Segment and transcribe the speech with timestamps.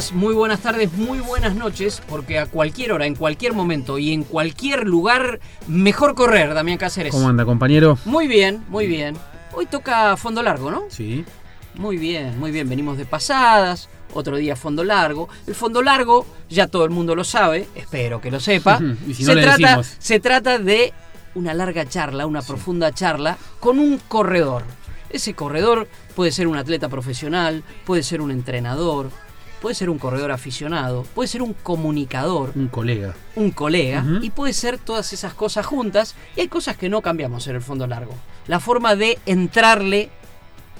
[0.00, 4.12] Días, muy buenas tardes, muy buenas noches, porque a cualquier hora, en cualquier momento y
[4.12, 7.12] en cualquier lugar, mejor correr, Damián Cáceres.
[7.12, 7.98] ¿Cómo anda, compañero?
[8.06, 9.16] Muy bien, muy bien.
[9.52, 10.84] Hoy toca fondo largo, ¿no?
[10.88, 11.24] Sí.
[11.74, 12.68] Muy bien, muy bien.
[12.68, 15.28] Venimos de pasadas, otro día fondo largo.
[15.46, 18.80] El fondo largo, ya todo el mundo lo sabe, espero que lo sepa.
[19.06, 19.96] Y si no se, le trata, decimos.
[19.98, 20.94] se trata de
[21.34, 24.62] una larga charla, una profunda charla con un corredor.
[25.10, 29.10] Ese corredor puede ser un atleta profesional, puede ser un entrenador,
[29.60, 33.14] puede ser un corredor aficionado, puede ser un comunicador, Un colega.
[33.36, 37.46] un colega y puede ser todas esas cosas juntas y hay cosas que no cambiamos
[37.46, 38.14] en el fondo largo.
[38.46, 40.10] La forma de entrarle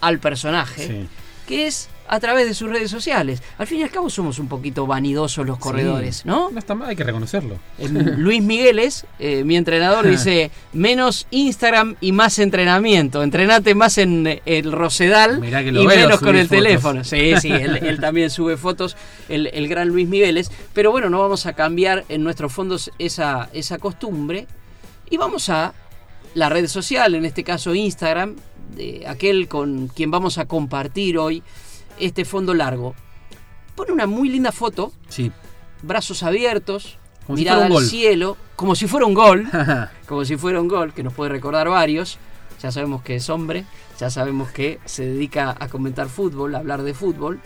[0.01, 1.09] al personaje, Sí.
[1.47, 3.41] que es a través de sus redes sociales.
[3.57, 6.23] Al fin y al cabo somos un poquito vanidosos los corredores, Sí.
[6.25, 6.51] ¿no?
[6.51, 7.57] No está mal, hay que reconocerlo.
[7.79, 13.23] Luis Migueles, eh, mi entrenador, dice menos Instagram y más entrenamiento.
[13.23, 16.63] Entrenate más en eh, el Rosedal Mirá que lo y veo menos con el fotos.
[16.65, 17.05] teléfono.
[17.05, 18.97] Sí, sí, él, él también sube fotos,
[19.29, 20.51] el, el gran Luis Migueles.
[20.73, 24.49] Pero bueno, no vamos a cambiar en nuestros fondos esa, esa costumbre.
[25.09, 25.75] Y vamos a
[26.35, 28.35] la red social, en este caso Instagram,
[28.77, 31.43] de aquel con quien vamos a compartir hoy
[32.01, 32.95] este fondo largo.
[33.75, 35.31] Pone una muy linda foto, Sí.
[35.83, 37.85] brazos abiertos, Como mirada al gol.
[37.85, 39.49] cielo, como si fuera un gol,
[40.09, 42.19] como si fuera un gol, que nos puede recordar varios.
[42.63, 43.65] Ya sabemos que es hombre,
[43.99, 47.41] ya sabemos que se dedica a comentar fútbol, a hablar de fútbol,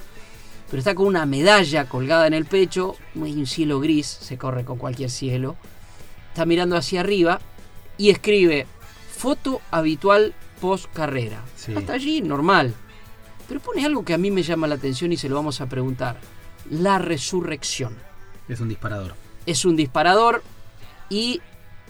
[0.68, 4.64] pero está con una medalla colgada en el pecho, hay un cielo gris, se corre
[4.64, 5.54] con cualquier cielo.
[6.30, 7.40] Está mirando hacia arriba
[7.96, 8.66] y escribe
[9.16, 11.42] foto habitual post carrera.
[11.54, 11.72] Sí.
[11.76, 12.74] Hasta allí normal.
[13.48, 15.66] Pero pone algo que a mí me llama la atención y se lo vamos a
[15.66, 16.16] preguntar.
[16.70, 17.94] La resurrección
[18.48, 19.14] es un disparador.
[19.46, 20.42] es un disparador
[21.10, 21.40] y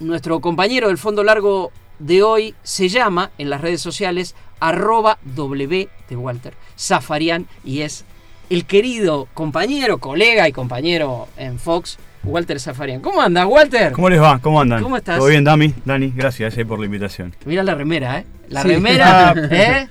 [0.00, 1.70] nuestro compañero del fondo largo
[2.00, 8.04] de hoy se llama en las redes sociales arroba W de Walter Zafarian y es
[8.50, 13.00] el querido compañero, colega y compañero en Fox, Walter Zafarian.
[13.00, 13.92] ¿Cómo andas, Walter?
[13.92, 14.38] ¿Cómo les va?
[14.40, 14.82] ¿Cómo andan?
[14.82, 15.18] ¿Cómo estás?
[15.18, 15.72] ¿Todo bien, Dami?
[15.84, 17.34] Dani, gracias eh, por la invitación.
[17.46, 18.26] Mira la remera, ¿eh?
[18.48, 18.68] La Sí.
[18.68, 19.34] remera.
[19.50, 19.88] ¿eh?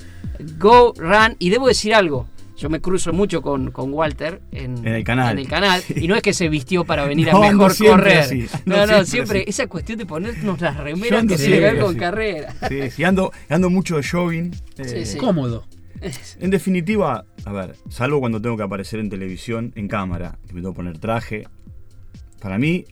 [0.58, 1.36] Go, run.
[1.40, 2.28] Y debo decir algo.
[2.56, 5.34] Yo me cruzo mucho con, con Walter en, En el canal.
[5.34, 8.20] en el canal, Y no es que se vistió para venir a mejor correr.
[8.20, 9.50] así, no, ando no, siempre siempre, así.
[9.50, 11.98] esa cuestión de ponernos las remeras que tiene que ver con así.
[12.00, 12.54] carrera.
[12.70, 14.54] Sí, sí, ando, ando mucho de jogging.
[14.78, 15.18] eh, Sí, sí.
[15.18, 15.66] Cómodo.
[16.42, 20.60] En definitiva, a ver, salvo cuando tengo que aparecer en televisión, en cámara, que me
[20.62, 21.48] tengo que poner traje.
[22.42, 22.86] Para mí,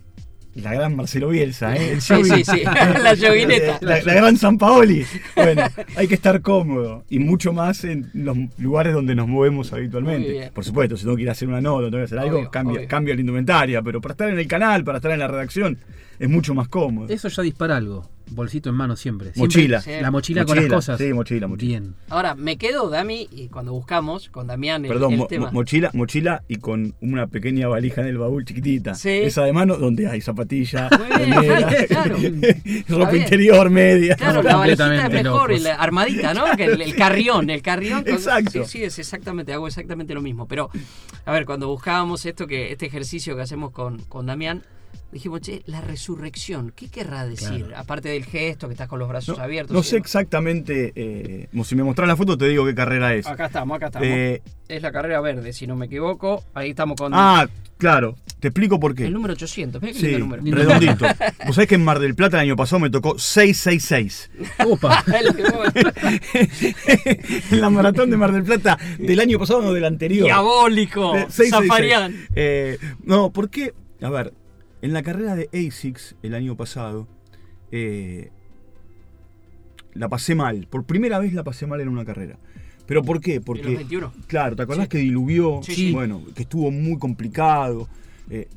[0.56, 1.94] la gran Marcelo Bielsa, ¿eh?
[1.94, 2.62] El Sí, sí, sí.
[2.66, 3.78] La joguineta.
[3.82, 5.06] La, la gran San Paoli.
[5.36, 5.64] Bueno,
[5.96, 7.04] hay que estar cómodo.
[7.10, 10.52] Y mucho más en los lugares donde nos movemos habitualmente.
[10.54, 12.52] Por supuesto, si tengo que ir a hacer una nota, tengo que hacer algo, Obvio,
[12.52, 12.88] cambia, obvio.
[12.88, 13.82] cambia la indumentaria.
[13.82, 15.78] Pero para estar en el canal, para estar en la redacción,
[16.20, 17.08] es mucho más cómodo.
[17.14, 18.10] Eso ya dispara algo.
[18.32, 19.34] Bolsito en mano siempre.
[19.34, 19.82] Siempre- Mochila.
[19.82, 19.92] Sí.
[20.02, 20.98] La mochila, con las cosas.
[20.98, 21.80] sí, mochila, mochila.
[21.80, 21.96] Bien.
[22.10, 25.46] Ahora, me quedo, Dami, y cuando buscamos con Damián el, Perdón, el mo- tema.
[25.48, 28.96] mo- mochila, mochila y con una pequeña valija en el baúl chiquitita.
[28.96, 29.10] Sí.
[29.10, 32.18] Esa de mano donde hay zapatilla, remera, claro.
[32.88, 34.16] ropa interior, media.
[34.16, 36.46] Claro, la valijita es mejor, la armadita, ¿no?
[36.56, 38.04] Que el, el carrión, el carrión.
[38.04, 38.64] con- Exacto.
[38.66, 40.48] Sí, sí, es exactamente, hago exactamente lo mismo.
[40.48, 40.70] Pero,
[41.26, 44.64] a ver, cuando buscábamos esto que, este ejercicio que hacemos con, con Damián,
[45.12, 47.66] dijimos, che, la resurrección, ¿qué querrá decir?
[47.66, 47.78] Claro.
[47.78, 49.76] Aparte del gesto que estás con los brazos No, abiertos.
[49.76, 50.06] no sé demás.
[50.08, 53.28] exactamente, eh, si me mostraran la foto te digo qué carrera es.
[53.28, 54.08] Acá estamos, acá estamos.
[54.08, 56.44] Eh, es la carrera verde, si no me equivoco.
[56.54, 59.06] Ahí estamos con ah, claro, te explico por qué.
[59.06, 59.82] el número 800.
[59.82, 60.58] Mira qué Sí, lindo número.
[60.58, 61.06] Redondito.
[61.46, 64.32] Vos sabés que en Mar del Plata el año pasado me tocó 666.
[64.66, 65.04] Opa.
[67.50, 70.26] en la maratón de Mar del Plata del año pasado, no del anterior.
[70.26, 71.16] Diabólico.
[71.16, 71.68] Eh, 666.
[71.68, 72.28] Zafarian.
[72.36, 73.74] Eh, no, ¿por qué?
[74.02, 74.34] A ver,
[74.82, 77.08] en la carrera de ASICS el año pasado,
[77.72, 78.30] eh,
[79.94, 80.68] la pasé mal.
[80.70, 82.38] Por primera vez la pasé mal en una carrera.
[82.88, 83.32] ¿Pero por qué?
[83.36, 84.12] En los Porque, 21.
[84.28, 84.90] claro, ¿te acordás Sí.
[84.90, 85.62] que diluvió?
[85.64, 85.92] Sí, sí.
[85.92, 87.88] Bueno, que estuvo muy complicado.
[88.30, 88.48] Eh,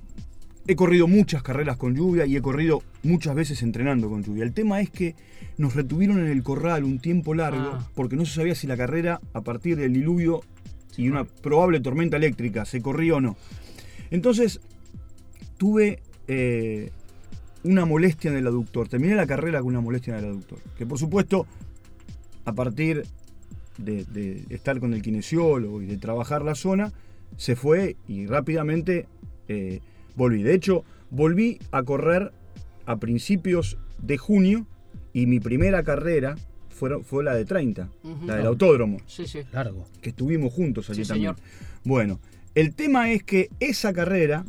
[0.66, 4.44] he corrido muchas carreras con lluvia y he corrido muchas veces entrenando con lluvia.
[4.44, 5.14] El tema es que
[5.58, 7.88] nos retuvieron en el corral un tiempo largo Ah.
[7.94, 10.40] porque no se sabía si la carrera a partir del diluvio
[10.96, 13.36] y una probable tormenta eléctrica se corría o no.
[14.10, 14.60] Entonces
[15.58, 16.90] tuve eh,
[17.62, 18.88] una molestia en el aductor.
[18.88, 20.58] Terminé la carrera con una molestia en el aductor.
[20.76, 21.46] Que por supuesto,
[22.44, 23.04] a partir
[23.78, 26.92] de, de estar con el kinesiólogo y de trabajar la zona,
[27.36, 29.06] se fue y rápidamente
[29.48, 29.80] eh,
[30.14, 30.42] volví.
[30.42, 32.32] De hecho, volví a correr
[32.86, 34.66] a principios de junio
[35.12, 36.36] y mi primera carrera
[36.68, 38.26] fue, fue la de 30, Ujú.
[38.26, 39.40] la del autódromo Sí, sí.
[39.52, 39.86] Largo.
[40.02, 41.34] que estuvimos juntos allí Sí, también.
[41.36, 41.48] señor.
[41.84, 42.20] Bueno,
[42.54, 44.44] el tema es que esa carrera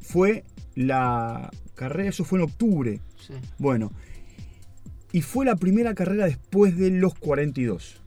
[0.00, 3.00] fue la carrera, eso fue en octubre.
[3.26, 3.34] sí.
[3.58, 3.92] Bueno,
[5.14, 8.00] y fue la primera carrera después de los 42.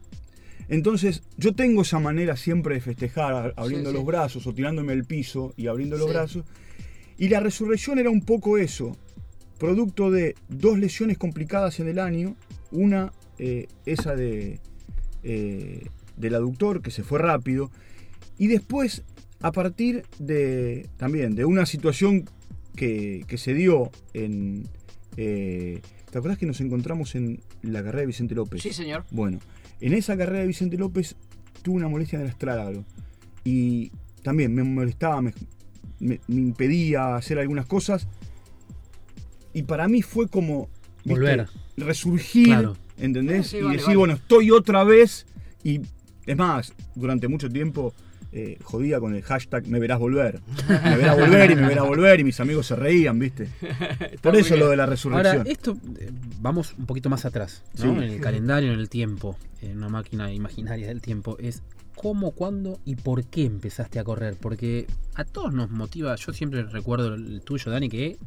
[0.68, 3.96] Entonces, yo tengo esa manera siempre de festejar, abriendo sí.
[3.96, 6.14] los brazos o tirándome al piso y abriendo los Sí.
[6.14, 6.46] brazos.
[7.20, 8.98] Y la resurrección era un poco eso,
[9.60, 12.36] producto de dos lesiones complicadas en el año,
[12.72, 14.60] una, eh, esa de,
[15.24, 15.86] eh,
[16.18, 17.70] del aductor, que se fue rápido,
[18.40, 19.04] y después,
[19.42, 22.26] a partir de también de una situación
[22.75, 24.68] que, que se dio en...
[25.18, 25.81] eh,
[26.12, 28.62] ¿Te acuerdas que nos encontramos en la carrera de Vicente López?
[28.62, 29.04] Sí, señor.
[29.12, 29.39] Bueno,
[29.81, 31.16] en esa carrera de Vicente López
[31.62, 32.86] tuve una molestia en el astrágalo.
[33.44, 33.92] Y
[34.24, 35.33] también me molestaba, me,
[36.00, 38.07] me- me impedía hacer algunas cosas.
[39.54, 40.69] Y para mí fue como
[41.04, 41.10] ¿viste?
[41.19, 41.48] Volver.
[41.78, 42.78] resurgir, Claro.
[42.98, 43.48] ¿entendés?
[43.48, 43.98] Sí, y vale, decir, vale.
[43.98, 45.25] bueno, estoy otra vez.
[45.63, 45.81] Y
[46.25, 47.94] es más, durante mucho tiempo
[48.38, 50.42] eh, jodía con el hashtag me verás volver.
[50.68, 52.20] Me verás volver y me verás volver.
[52.20, 53.48] Y mis amigos se reían, ¿viste?
[54.22, 55.38] Por eso lo de la resurrección.
[55.38, 56.12] Ahora, esto, eh,
[56.42, 57.84] vamos un poquito más atrás, ¿no?
[57.84, 57.90] Sí.
[57.90, 61.64] En el calendario, en el tiempo, en una máquina imaginaria del tiempo, es
[61.96, 64.36] cómo, cuándo y por qué empezaste a correr.
[64.38, 68.18] Porque a todos nos motiva, yo siempre recuerdo el tuyo, Dani, que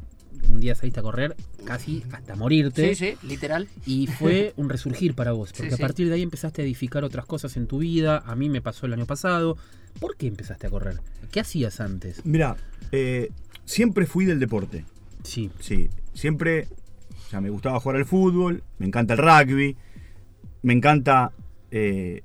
[0.49, 1.35] un día saliste a correr
[1.65, 2.95] casi hasta morirte.
[2.95, 3.67] Sí, sí, literal.
[3.85, 7.03] Y fue un resurgir para vos, porque Sí, a partir de ahí empezaste a edificar
[7.03, 8.23] otras cosas en tu vida.
[8.25, 9.57] A mí me pasó el año pasado.
[9.99, 10.99] ¿Por qué empezaste a correr?
[11.31, 12.25] ¿Qué hacías antes?
[12.25, 12.57] Mirá,
[12.91, 13.31] eh,
[13.65, 14.85] siempre fui del deporte.
[15.23, 16.67] Sí, Sí, siempre
[17.29, 19.77] o sea, me gustaba jugar al fútbol, me encanta el rugby,
[20.63, 21.31] me encanta
[21.69, 22.23] eh,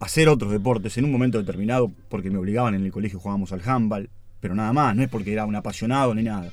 [0.00, 3.60] hacer otros deportes en un momento determinado, porque me obligaban en el colegio, jugábamos al
[3.62, 4.08] handball,
[4.40, 6.50] pero nada más, no es porque era un apasionado ni nada.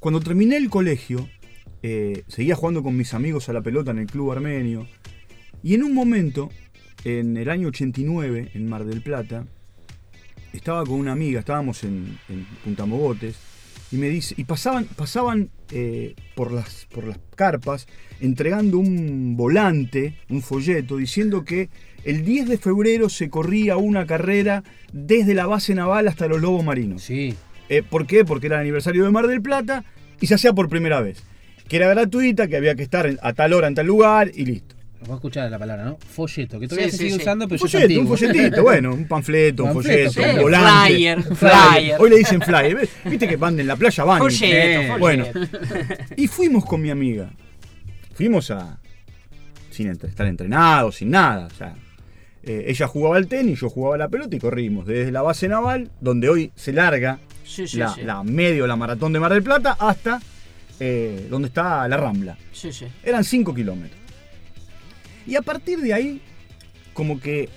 [0.00, 1.28] Cuando terminé el colegio,
[1.84, 4.88] eh, seguía jugando con mis amigos a la pelota en el club armenio,
[5.62, 6.50] y en un momento,
[7.04, 9.46] en el año 89, en Mar del Plata,
[10.52, 13.36] estaba con una amiga, estábamos en, en Punta Mogotes,
[13.92, 17.86] y me dice, y pasaban, pasaban eh, por, las, por las carpas
[18.20, 21.68] entregando un volante, un folleto, diciendo que
[22.04, 26.64] el 10 de febrero se corría una carrera desde la base naval hasta los lobos
[26.64, 27.02] marinos.
[27.02, 27.34] sí.
[27.68, 28.24] Eh, ¿Por qué?
[28.24, 29.84] Porque era el aniversario de Mar del Plata
[30.20, 31.24] y se hacía por primera vez.
[31.66, 34.75] Que era gratuita, que había que estar a tal hora en tal lugar y listo.
[35.06, 35.98] Vos a escuchar la palabra, ¿no?
[35.98, 37.16] Folleto, que todavía Sí, se sigue sí.
[37.20, 40.92] usando, pero yo folleto, un folletito, bueno, un panfleto, un Panfleto, folleto, un volante.
[40.92, 41.96] Flyer, flyer.
[42.00, 42.74] Hoy le dicen flyer.
[42.74, 42.90] ¿ves?
[43.04, 44.18] Viste que van en la playa, van.
[44.18, 44.98] Folleto, folleto.
[44.98, 45.26] bueno.
[46.16, 47.30] Y fuimos con mi amiga.
[48.14, 48.78] Fuimos a.
[49.70, 51.46] sin estar entrenados, sin nada.
[51.46, 51.74] O sea,
[52.42, 55.46] eh, ella jugaba al tenis, yo jugaba a la pelota y corrimos desde la base
[55.48, 58.02] naval, donde hoy se larga Sí, sí, la, sí.
[58.02, 60.20] la medio, la maratón de Mar del Plata, hasta
[60.80, 62.36] eh, donde está la Rambla.
[62.52, 62.86] Sí, sí.
[63.04, 64.00] Eran 5 kilómetros.
[65.26, 66.20] Y a partir de ahí,
[66.94, 67.48] como que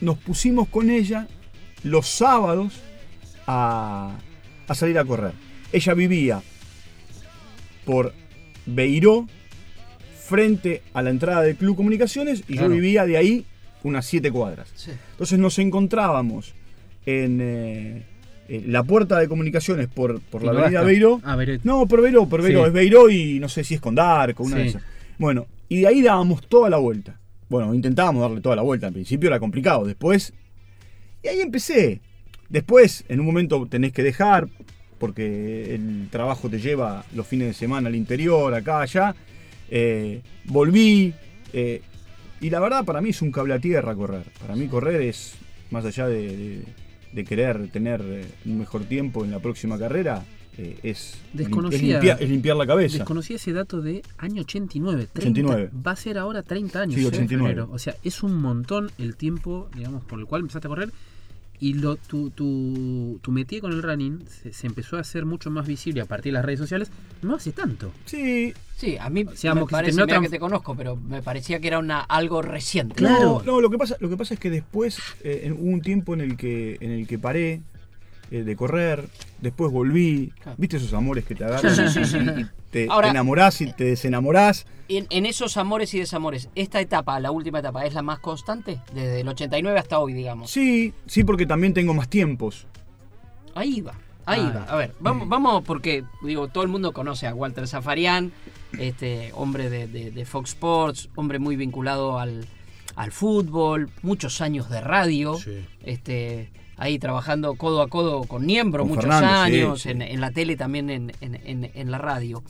[0.00, 1.26] nos pusimos con ella
[1.82, 2.74] los sábados
[3.46, 4.16] a,
[4.66, 5.32] a salir a correr.
[5.72, 6.42] Ella vivía
[7.84, 8.12] por
[8.66, 9.26] Beiró,
[10.26, 12.68] frente a la entrada del Club Comunicaciones, y Claro.
[12.68, 13.46] yo vivía de ahí
[13.82, 14.68] unas 7 cuadras.
[14.74, 14.90] sí.
[15.12, 16.52] Entonces nos encontrábamos
[17.06, 18.02] en eh,
[18.48, 20.82] eh, la puerta de comunicaciones por, por la avenida.
[20.82, 21.20] Beiró.
[21.24, 21.58] Ah, Beiró.
[21.64, 22.60] No, por Beiró, por Beiró.
[22.62, 22.66] Sí.
[22.66, 24.62] Es Beiró y no sé si es Condarco, una Sí.
[24.62, 24.82] de esas.
[25.16, 27.18] Bueno, y de ahí dábamos toda la vuelta.
[27.48, 28.86] Bueno, intentábamos darle toda la vuelta.
[28.88, 29.84] Al principio era complicado.
[29.86, 30.32] Después.
[31.22, 32.00] Y ahí empecé.
[32.48, 34.48] Después, en un momento tenés que dejar,
[34.98, 39.14] porque el trabajo te lleva los fines de semana al interior, acá, allá.
[39.70, 41.12] Eh, volví.
[41.52, 41.82] eh,
[42.40, 44.24] y la verdad, para mí es un cable a tierra correr.
[44.40, 45.34] Para mí, correr es,
[45.70, 46.62] más allá de,
[47.12, 50.24] de- querer tener eh, un mejor tiempo en la próxima carrera,
[50.58, 52.98] eh, es, Desconocía- es limpiar, es limpiar la cabeza.
[52.98, 55.08] Desconocía ese dato de año 89.
[55.12, 55.70] 30, 89.
[55.86, 56.94] Va a ser ahora 30 años.
[56.96, 57.48] Sí, en 89.
[57.48, 57.70] febrero.
[57.72, 60.90] O sea, es un montón el tiempo, digamos, por el cual empezaste a correr.
[61.60, 65.50] Y lo, tu, tu, tu métier con el running se, se empezó a hacer mucho
[65.50, 66.88] más visible a partir de las redes sociales.
[67.22, 67.90] No hace tanto.
[68.04, 71.58] Sí, Sí, a mí sea, me que parece, tran- que te conozco, pero me parecía
[71.58, 72.94] que era una algo reciente.
[72.94, 73.42] Claro.
[73.44, 75.80] No, no, lo que pasa, lo que pasa es que después eh, en- hubo un
[75.82, 77.60] tiempo en el que, en el que paré
[78.30, 79.08] eh, de correr,
[79.40, 80.32] después volví.
[80.56, 81.74] ¿Viste esos amores que te agarran?
[81.74, 82.18] Sí, sí, sí, sí.
[82.40, 84.66] Y te, Ahora- te enamorás y te desenamorás.
[84.88, 88.80] En, en esos amores y desamores, ¿esta etapa, la última etapa, es la más constante?
[88.94, 90.50] Desde el 89 hasta hoy, digamos.
[90.50, 92.66] Sí, sí, porque también tengo más tiempos.
[93.54, 93.94] Ahí va,
[94.24, 94.52] ahí Ah.
[94.66, 94.72] va.
[94.72, 98.32] A ver, vamos, vamos porque, digo, todo el mundo conoce a Walter Zafarian,
[98.78, 102.46] este hombre de, de- de Fox Sports, hombre muy vinculado al,
[102.96, 105.66] al fútbol, muchos años de radio, Sí.
[105.84, 109.90] este ahí trabajando codo a codo con Niembro Con muchos años, sí.
[109.90, 112.42] En, en la tele también en, en- en- en la radio.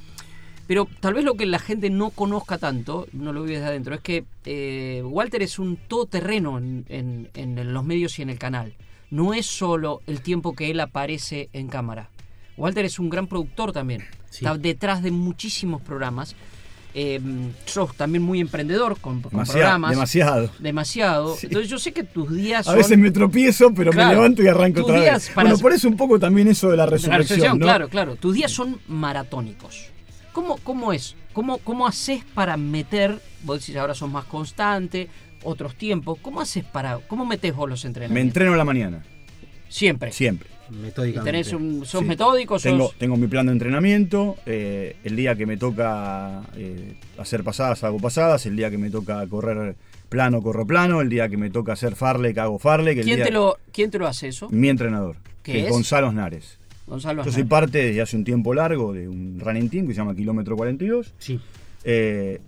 [0.66, 3.94] Pero tal vez lo que la gente no conozca tanto, no lo vive desde adentro,
[3.94, 7.28] es que eh, Walter es un todoterreno en,
[7.72, 8.74] los medios y en el canal.
[9.10, 12.10] No es solo el tiempo que él aparece en cámara.
[12.58, 14.02] Walter es un gran productor también.
[14.28, 14.44] Sí.
[14.44, 16.36] Está detrás de muchísimos programas.
[17.00, 17.20] Eh,
[17.64, 19.60] sos también muy emprendedor con, con Demasiado.
[19.60, 19.90] programas.
[19.92, 20.50] demasiado.
[20.58, 21.36] Demasiado.
[21.36, 21.46] Sí.
[21.46, 22.76] Entonces yo sé que tus días A son...
[22.78, 25.34] veces me tropiezo, pero Claro, me levanto y arranco otra días vez.
[25.34, 27.64] para- Bueno, por eso un poco también eso de la La resurrección, resurrección, ¿no?
[27.66, 28.16] claro, claro.
[28.16, 29.90] Tus días son maratónicos.
[30.32, 31.14] ¿Cómo, cómo es?
[31.32, 35.08] ¿Cómo, ¿Cómo haces para meter, vos decís ahora sos más constante,
[35.44, 38.26] otros tiempos, ¿cómo haces para, cómo metes vos los Me entrenamientos?
[38.30, 39.04] entreno a la mañana,
[39.68, 40.10] Siempre.
[40.10, 40.48] siempre.
[40.70, 41.30] Metódicamente.
[41.30, 42.06] tenés un, sos Sí.
[42.06, 42.62] metódico, sos...
[42.70, 44.36] Tengo, tengo mi plan de entrenamiento.
[44.46, 48.44] eh, el día que me toca eh, hacer pasadas, hago pasadas.
[48.46, 49.76] El día que me toca correr
[50.08, 51.00] plano, corro plano.
[51.00, 52.94] El día que me toca hacer farle, hago farle.
[52.94, 54.48] ¿Quién, día- te lo, ¿Quién te lo hace eso?
[54.50, 55.70] Mi entrenador, ¿Qué que es?
[55.70, 56.58] Gonzalo Osnares.
[56.86, 59.98] Gonzalo Yo soy parte desde hace un tiempo largo de un running team que se
[60.00, 61.12] llama Kilómetro 42.
[61.18, 61.38] Sí.
[61.84, 62.40] eh,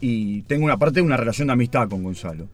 [0.00, 2.48] y tengo una parte de una relación de amistad con Gonzalo.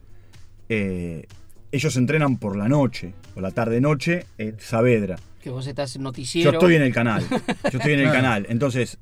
[0.68, 1.26] Eh,
[1.74, 5.16] ellos entrenan por la noche, o la tarde-noche, en Saavedra.
[5.42, 6.52] Que vos estás en noticiero.
[6.52, 7.24] Yo estoy en el canal.
[7.30, 7.36] Yo
[7.78, 8.46] estoy en el canal.
[8.48, 8.98] Entonces.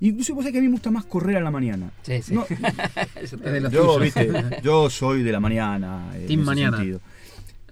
[0.00, 1.92] Incluso vos sabés que a mí me gusta más correr a la mañana.
[2.02, 2.34] Sí, sí.
[2.34, 2.44] No,
[3.70, 4.28] yo, viste,
[4.62, 6.10] yo soy de la mañana.
[6.16, 6.76] en Team ese mañana.
[6.78, 7.00] sentido.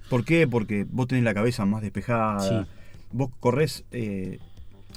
[0.09, 0.47] ¿Por qué?
[0.47, 2.39] Porque vos tenés la cabeza más despejada.
[2.41, 2.71] Sí.
[3.13, 3.85] Vos corres.
[3.91, 4.39] eh,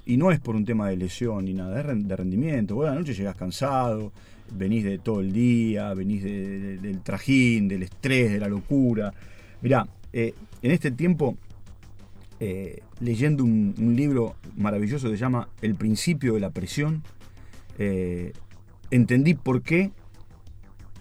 [0.05, 2.75] y no es por un tema de lesión ni nada, es de rendimiento.
[2.75, 4.11] Vos a la noche llegás cansado,
[4.55, 9.13] venís de todo el día, venís de- de- del trajín, del estrés, de la locura.
[9.61, 11.35] Mirá, eh, en este tiempo,
[12.39, 17.03] eh, leyendo un, un libro maravilloso que se llama El principio de la presión,
[17.77, 18.33] eh,
[18.91, 19.91] entendí por qué,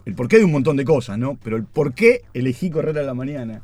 [0.05, 1.39] el porqué de un montón de cosas, ¿no?
[1.43, 3.63] Pero el por qué elegí correr a la mañana.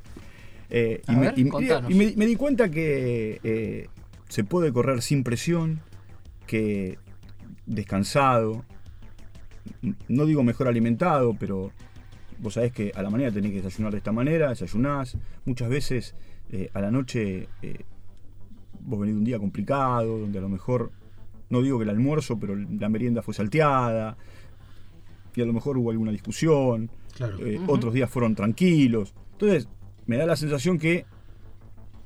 [0.70, 1.90] A y, me, ver, y me- contanos.
[1.90, 3.88] y me- me di cuenta que
[4.28, 5.80] se puede correr sin presión,
[6.46, 6.98] que
[7.66, 8.64] descansado,
[10.08, 11.70] no digo mejor alimentado, pero
[12.40, 16.14] vos sabés que a la mañana tenés que desayunar de esta manera, desayunás, muchas veces
[16.50, 17.84] eh, a la noche eh,
[18.80, 20.92] vos venís de un día complicado, donde a lo mejor,
[21.50, 24.16] no digo que el almuerzo, pero la merienda fue salteada,
[25.34, 27.38] y a lo mejor hubo alguna discusión, Claro.
[27.44, 29.14] eh, otros días fueron tranquilos.
[29.32, 29.68] Entonces,
[30.06, 31.04] me da la sensación que,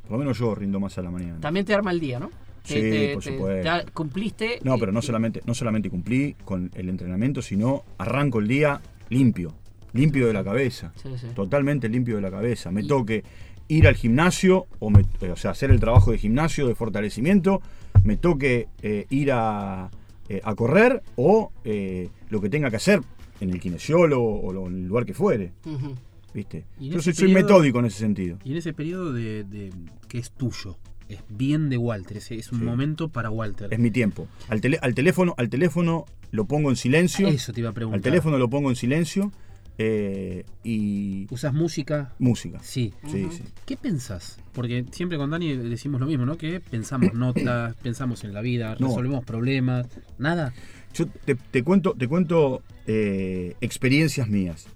[0.02, 1.38] por lo menos yo rindo más a la mañana.
[1.40, 2.30] También te arma el día, ¿no?
[2.64, 3.64] Sí, Te- por te- supuesto.
[3.64, 4.58] ya cumpliste.
[4.62, 9.52] No, pero no solamente, no solamente cumplí con el entrenamiento, sino arranco el día limpio,
[9.92, 11.26] limpio de la cabeza, Sí, sí.
[11.34, 12.70] totalmente limpio de la cabeza.
[12.70, 13.24] Me toque
[13.68, 17.60] ir al gimnasio, o, me- eh, o sea, hacer el trabajo de gimnasio, de fortalecimiento,
[18.04, 19.90] me toque eh, ir a,
[20.28, 23.00] eh, a correr o eh, lo que tenga que hacer
[23.40, 25.94] en el kinesiólogo o en el lugar que fuere, Ujú.
[26.32, 26.64] ¿viste?
[26.78, 28.38] Yo soy, metódico en ese sentido.
[28.44, 29.70] Y en ese periodo de, de-
[30.08, 30.76] que es tuyo,
[31.14, 32.64] es bien de Walter, es, es un Sí.
[32.64, 33.68] momento para Walter.
[33.72, 34.26] Es mi tiempo.
[34.48, 37.28] Al, tele- al teléfono, al teléfono lo pongo en silencio.
[37.28, 37.98] Eso te iba a preguntar.
[37.98, 39.32] Al teléfono lo pongo en silencio
[39.78, 42.12] eh, y ¿Usas música?
[42.18, 42.58] música.
[42.62, 42.92] Sí.
[43.10, 43.26] Sí.
[43.64, 44.38] ¿Qué pensás?
[44.52, 46.36] Porque siempre con Dani decimos lo mismo, ¿no?
[46.36, 48.88] Que pensamos notas, pensamos en la vida, No.
[48.88, 49.86] resolvemos problemas,
[50.18, 50.52] nada.
[50.94, 54.66] Yo te, te cuento, te cuento eh, experiencias mías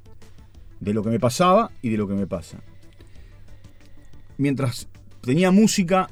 [0.80, 2.58] de lo que me pasaba y de lo que me pasa.
[4.38, 4.88] Mientras
[5.22, 6.08] tenía música,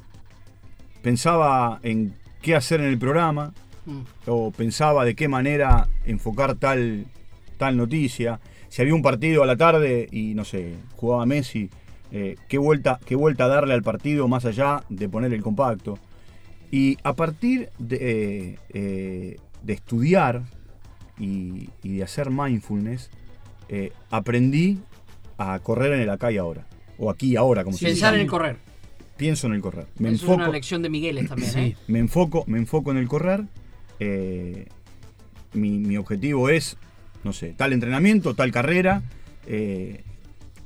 [1.09, 3.53] pensaba en qué hacer en el programa
[3.85, 4.01] Mm.
[4.25, 7.05] o pensaba de qué manera enfocar tal,
[7.59, 8.39] tal noticia.
[8.67, 11.69] Si había un partido a la tarde y no sé, jugaba Messi,
[12.11, 15.99] eh, qué, vuelta, qué vuelta darle al partido más allá de poner el compacto.
[16.71, 20.41] Y a partir de, eh, eh, de estudiar
[21.19, 23.11] y, y de hacer mindfulness,
[23.69, 24.79] eh, aprendí
[25.37, 26.65] a correr en el acá y ahora.
[26.97, 28.15] O aquí y ahora, como se Pensar dice.
[28.15, 28.57] en el correr.
[29.17, 29.87] Pienso en el correr.
[29.97, 31.59] Me Eso es enfoco, una lección de Migueles también, Sí.
[31.59, 31.77] ¿eh?
[31.87, 33.43] me enfoco, me enfoco en el correr.
[33.99, 34.67] eh,
[35.53, 36.75] mi, mi objetivo es,
[37.23, 39.03] no sé, tal entrenamiento, tal carrera.
[39.47, 40.03] eh,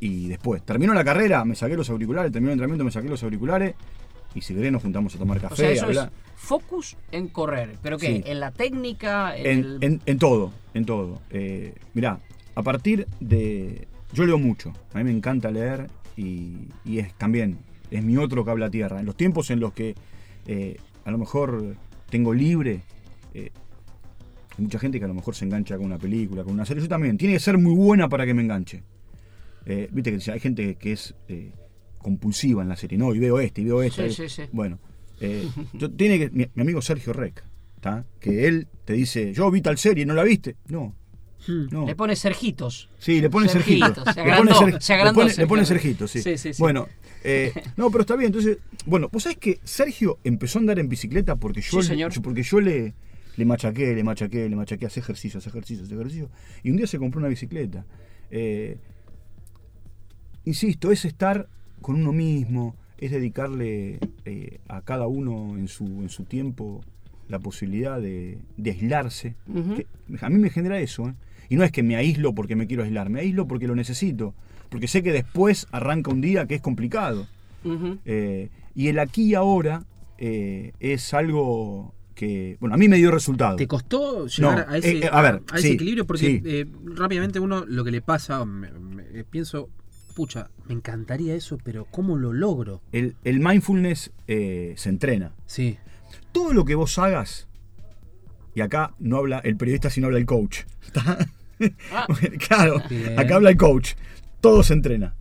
[0.02, 3.22] y después, termino la carrera, me saqué los auriculares, termino el entrenamiento, me saqué los
[3.22, 3.76] auriculares.
[4.34, 6.08] Y si querés nos juntamos a tomar café, O sea, eso hablar.
[6.14, 7.76] es focus en correr.
[7.84, 8.08] ¿Pero qué?
[8.08, 8.24] Sí.
[8.26, 9.36] ¿En la técnica?
[9.36, 11.22] ¿En, En, el- en- en todo, en todo.
[11.32, 12.20] Eh, mirá,
[12.56, 13.88] a partir de...
[14.14, 17.58] Yo leo mucho, a mí me encanta leer y, y es también
[17.92, 19.00] es mi otro cable a tierra.
[19.00, 19.96] En los tiempos en los que
[20.48, 21.76] eh, a lo mejor
[22.10, 22.82] tengo libre,
[23.34, 23.52] eh,
[24.58, 26.82] hay mucha gente que a lo mejor se engancha con una película, con una serie.
[26.84, 28.84] Yo también, tiene que ser muy buena para que me enganche.
[29.66, 31.14] Eh, Viste que hay gente que es
[31.98, 33.14] compulsiva en la serie, ¿no?
[33.14, 34.10] Y veo este, y veo este.
[34.10, 34.50] Sí, sí, sí.
[34.52, 34.80] Bueno,
[35.74, 37.44] yo- tiene que, mi, mi amigo Sergio Rec,
[37.82, 38.06] ¿tá?
[38.20, 40.56] que él te dice, yo vi tal serie, ¿no la viste?
[40.68, 40.96] No,
[41.48, 41.68] Hmm.
[41.72, 41.86] no.
[41.88, 42.90] Le pone Sergitos.
[43.00, 44.12] Sí, le pone Sergito, Sergito.
[44.12, 45.96] se Le agrandó, pone Ser- se agrandó le pone- le pone sí.
[46.22, 46.62] Sí, sí, sí.
[46.62, 46.88] Bueno,
[47.24, 48.28] eh, no, pero está bien.
[48.28, 52.12] Entonces, bueno, vos sabés que Sergio empezó a andar en bicicleta porque yo, Sí, señor.
[52.12, 52.94] yo- porque yo le,
[53.38, 56.30] le machaqué, le machaqué, le machaqué, hace ejercicio, hace ejercicio, hace ejercicio.
[56.64, 57.86] Y un día se compró una bicicleta.
[58.32, 58.78] Eh,
[60.46, 61.48] insisto, es estar
[61.82, 66.82] con uno mismo, es dedicarle eh, a cada uno en su, en su tiempo
[67.28, 69.36] la posibilidad de, de aislarse.
[69.76, 69.86] Que
[70.22, 71.08] a mí me genera eso.
[71.10, 71.14] ¿eh?
[71.50, 74.34] Y no es que me aíslo porque me quiero aislar, me aíslo porque lo necesito.
[74.70, 77.28] Porque sé que después arranca un día que es complicado.
[78.06, 79.84] Eh, y el aquí y ahora
[80.18, 83.56] eh, es algo que, bueno, a mí me dio resultado.
[83.56, 86.06] ¿Te costó llegar No, a, ese, eh, a ver, a ese sí, equilibrio?
[86.06, 86.42] Porque sí.
[86.46, 89.70] eh, rápidamente uno lo que le pasa, me- me- pienso,
[90.16, 92.82] pucha, me encantaría eso, pero ¿cómo lo logro?
[92.92, 95.32] El, el mindfulness eh, se entrena.
[95.46, 95.78] Sí.
[96.32, 97.48] Todo lo que vos hagas,
[98.54, 100.60] y acá no habla el periodista, sino habla el coach.
[100.86, 101.18] ¿Está?
[101.92, 102.08] Ah.
[102.48, 103.20] claro, Bien.
[103.20, 103.92] acá habla el coach.
[104.42, 105.16] Todo se entrena.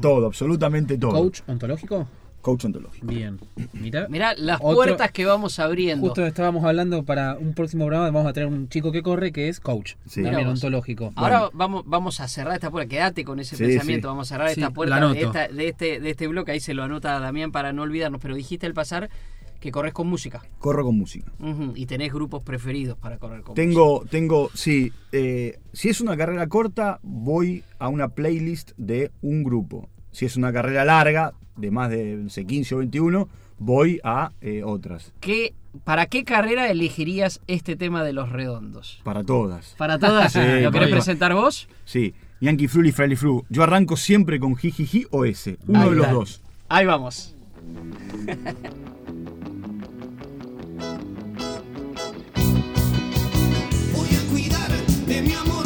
[0.00, 1.12] Todo, absolutamente todo.
[1.12, 2.08] ¿Coach ontológico?
[2.40, 3.06] Coach ontológico.
[3.08, 3.38] Bien.
[3.72, 4.06] Mira.
[4.08, 6.06] Mirá las Otro- puertas que vamos abriendo.
[6.06, 9.48] Justo estábamos hablando para un próximo programa, vamos a traer un chico que corre que
[9.48, 10.20] es coach, Sí.
[10.20, 11.12] Mirá también ontológico.
[11.16, 11.50] Ahora Bueno.
[11.54, 12.88] vamos, vamos a cerrar esta puerta.
[12.88, 14.06] Quédate con ese Sí, pensamiento.
[14.06, 14.10] sí.
[14.10, 16.52] Vamos a cerrar Sí, esta puerta de, esta- de este, de este bloque.
[16.52, 18.20] Ahí se lo anota Damián para no olvidarnos.
[18.22, 19.10] Pero dijiste al pasar
[19.66, 20.42] que corres con música.
[20.58, 21.30] Corro con música.
[21.74, 23.62] Y tenés grupos preferidos para correr con música.
[23.62, 29.42] Tengo, tengo, sí, eh, si es una carrera corta, voy a una playlist de un
[29.44, 29.88] grupo.
[30.10, 34.32] Si es una carrera larga, de más de no sé, 15 o 21, voy a
[34.40, 35.12] eh, otras.
[35.20, 35.54] ¿Qué,
[35.84, 39.00] ¿Para qué carrera elegirías este tema de los redondos?
[39.04, 39.74] Para todas.
[39.76, 40.32] ¿Para todas?
[40.36, 41.68] Sí, ¿Lo querés presentar vos?
[41.84, 43.44] Sí, Yankee Flu y Frally Flu.
[43.48, 46.14] Yo arranco siempre con Jijiji o S, uno Ahí de los está.
[46.14, 46.42] dos.
[46.68, 47.34] Ahí vamos.
[55.22, 55.65] mi amorcito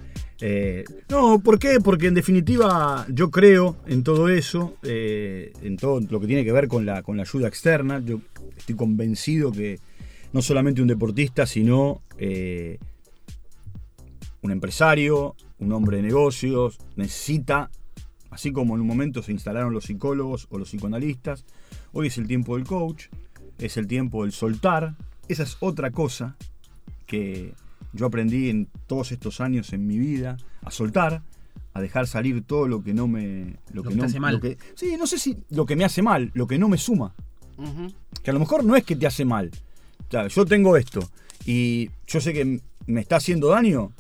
[0.44, 1.80] Eh, no, ¿por qué?
[1.80, 6.52] Porque en definitiva yo creo en todo eso, eh, en todo lo que tiene que
[6.52, 8.02] ver con la, ayuda externa.
[8.04, 8.20] Yo
[8.58, 9.80] estoy convencido que
[10.34, 12.80] no solamente un deportista, sino eh,
[14.42, 17.70] un empresario, un hombre de negocios, necesita,
[18.32, 21.46] así como en un momento se instalaron los psicólogos o los psicoanalistas,
[21.92, 23.06] hoy es el tiempo del coach,
[23.60, 24.96] es el tiempo del soltar.
[25.28, 26.36] Esa es otra cosa
[27.06, 27.54] que
[27.94, 31.24] yo aprendí en todos estos años en mi vida, a soltar,
[31.74, 33.58] a dejar salir todo lo que no me...
[33.74, 34.36] Lo que que te no, hace mal.
[34.36, 36.78] lo que- sí, no sé si lo que me hace mal, lo que no me
[36.78, 37.14] suma.
[38.24, 39.52] Que a lo mejor no es que te hace mal.
[40.08, 41.00] O sea, yo tengo esto
[41.46, 43.92] y yo sé que me está haciendo daño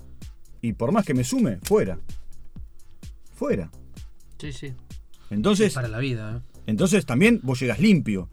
[0.62, 1.98] y por más que me sume, fuera.
[3.36, 3.72] Fuera.
[4.38, 4.74] Sí, sí.
[5.30, 6.38] Entonces, Para la vida.
[6.38, 6.62] ¿eh?
[6.68, 8.30] entonces también vos llegas limpio.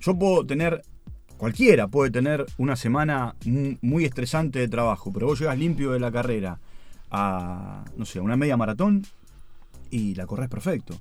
[0.00, 0.82] Yo puedo tener,
[1.46, 5.98] cualquiera puede tener una semana mu- muy estresante de trabajo, pero vos llegas limpio de
[5.98, 6.60] la carrera
[7.10, 9.02] a, no sé, una media maratón
[9.90, 10.94] y la corres perfecto.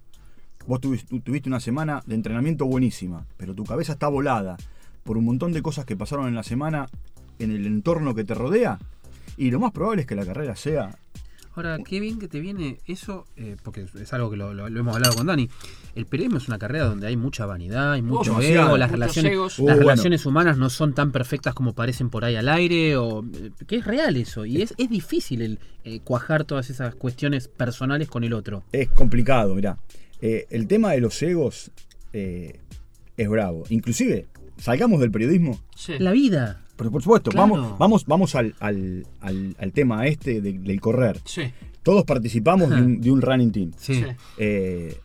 [0.66, 4.58] Vos tuvis- tu- tuviste una semana de entrenamiento buenísima, pero tu cabeza está volada
[5.04, 6.88] por un montón de cosas que pasaron en la semana
[7.38, 8.80] en el entorno que te rodea
[9.38, 10.98] y lo más probable es que la carrera sea
[11.54, 14.80] Ahora, qué bien que te viene eso, eh, porque es algo que lo, lo- lo
[14.80, 15.50] hemos hablado con Dani.
[15.96, 19.32] El periodismo es una carrera donde hay mucha vanidad, hay mucho ego, las Muchos relaciones,
[19.34, 19.60] egos.
[19.60, 19.80] Uh, bueno.
[19.80, 23.76] relaciones humanas no son tan perfectas como parecen por ahí al aire, o eh, que
[23.78, 28.24] es real eso, y es, es difícil el eh, cuajar todas esas cuestiones personales con
[28.24, 28.64] el otro.
[28.72, 29.78] es complicado, mirá.
[30.22, 31.72] Eh, el tema de los egos
[32.14, 33.64] es bravo.
[33.70, 35.60] Inclusive, salgamos del periodismo.
[35.76, 35.94] Sí.
[36.00, 36.62] La vida.
[36.82, 37.48] Pero por supuesto, Claro.
[37.54, 41.20] vamos, vamos, vamos al, al- al- al tema este de- del correr.
[41.26, 41.44] Sí.
[41.84, 43.72] Todos participamos de un, de un running team.
[43.78, 43.96] Sí.
[43.96, 44.06] Sí.
[44.38, 44.98] Eh,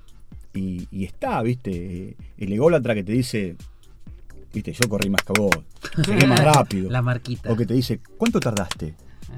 [0.54, 3.56] y, y está, viste, el ególatra que te dice,
[4.54, 5.50] viste, yo corrí más que vos,
[6.06, 6.88] llegué más rápido.
[6.90, 7.52] La marquita.
[7.52, 8.94] O que te dice, ¿cuánto tardaste?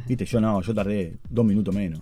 [0.06, 2.00] Viste, yo no, yo tardé dos minutos menos.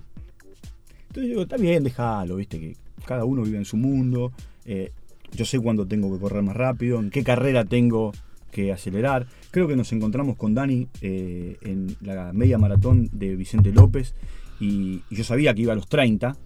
[1.09, 4.33] Entonces digo, está bien, déjalo, viste, que cada uno vive en su mundo.
[4.67, 4.93] eh,
[5.33, 8.13] yo sé cuándo tengo que correr más rápido, en qué carrera tengo
[8.51, 9.27] que acelerar.
[9.51, 14.15] Creo que nos encontramos con Dani eh, en la media maratón de Vicente López
[14.61, 16.37] y, y yo sabía que iba a los 30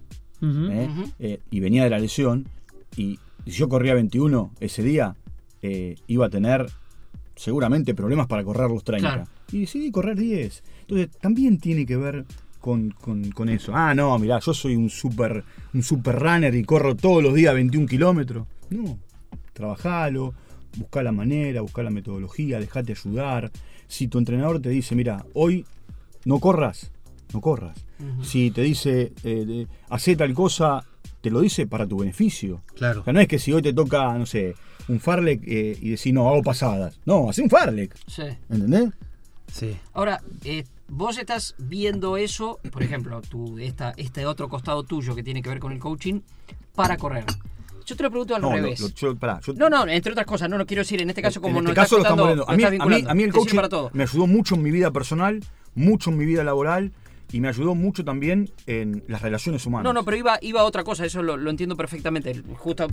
[0.43, 0.67] Ujú.
[0.71, 0.89] ¿eh?
[1.19, 2.49] Eh, y venía de la lesión
[2.97, 5.15] y si yo corría 21 ese día
[5.63, 6.67] eh, iba a tener
[7.37, 9.25] seguramente problemas para correr los 30 Claro.
[9.53, 12.25] y decidí correr 10 entonces también tiene que ver
[12.59, 16.65] con, con- con eso ah no mirá yo soy un super un super runner y
[16.65, 18.99] corro todos los días 21 kilómetros no
[19.53, 20.35] trabajalo
[20.77, 23.51] busca la manera busca la metodología dejate ayudar
[23.89, 25.65] si tu entrenador te dice mira hoy
[26.25, 26.91] no corras
[27.33, 27.77] no corras
[28.23, 30.83] si te dice, eh, de- hacé tal cosa,
[31.21, 32.63] te lo dice para tu beneficio.
[32.75, 33.03] Claro.
[33.03, 34.55] O sea, no es que si hoy te toca, no sé,
[34.89, 36.99] un farlek eh, y decís, no, hago pasadas.
[37.05, 37.95] No, hacé un farlek.
[38.07, 38.23] Sí.
[38.49, 38.89] ¿Entendés?
[39.53, 39.77] Sí.
[39.93, 45.23] Ahora, eh, vos estás viendo eso, por ejemplo, tu, esta, este otro costado tuyo que
[45.23, 46.21] tiene que ver con el coaching,
[46.75, 47.27] para correr.
[47.91, 48.79] Yo te lo pregunto al No, lo- revés.
[48.81, 51.21] lo- yo- pará, yo- no, no, entre otras cosas, no, no quiero decir en este
[51.23, 52.53] caso como en este caso lo estás estamos contando.
[52.53, 53.91] A mí, lo a mí, a mí el coaching para todo.
[53.93, 55.41] me ayudó mucho en mi vida personal,
[55.75, 56.93] mucho en mi vida laboral
[57.33, 59.83] y me ayudó mucho también en las relaciones humanas.
[59.85, 62.41] No, no, pero iba, iba a otra cosa, eso lo, lo entiendo perfectamente.
[62.59, 62.87] Justo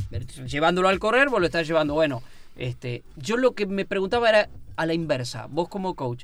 [0.48, 1.94] llevándolo al correr, vos lo estás llevando.
[1.94, 2.24] Bueno,
[2.56, 6.24] este, yo lo que me preguntaba era a la inversa, vos como coach,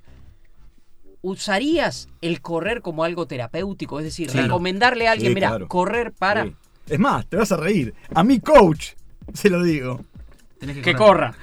[1.22, 4.00] ¿usarías el correr como algo terapéutico?
[4.00, 5.68] Es decir, recomendarle a alguien, Sí, mira, claro.
[5.68, 6.56] correr para Sí.
[6.90, 7.94] Es más, te vas a reír.
[8.14, 8.90] A mi coach
[9.34, 10.04] se lo digo.
[10.60, 10.98] Tenés que correr.
[10.98, 11.36] corra.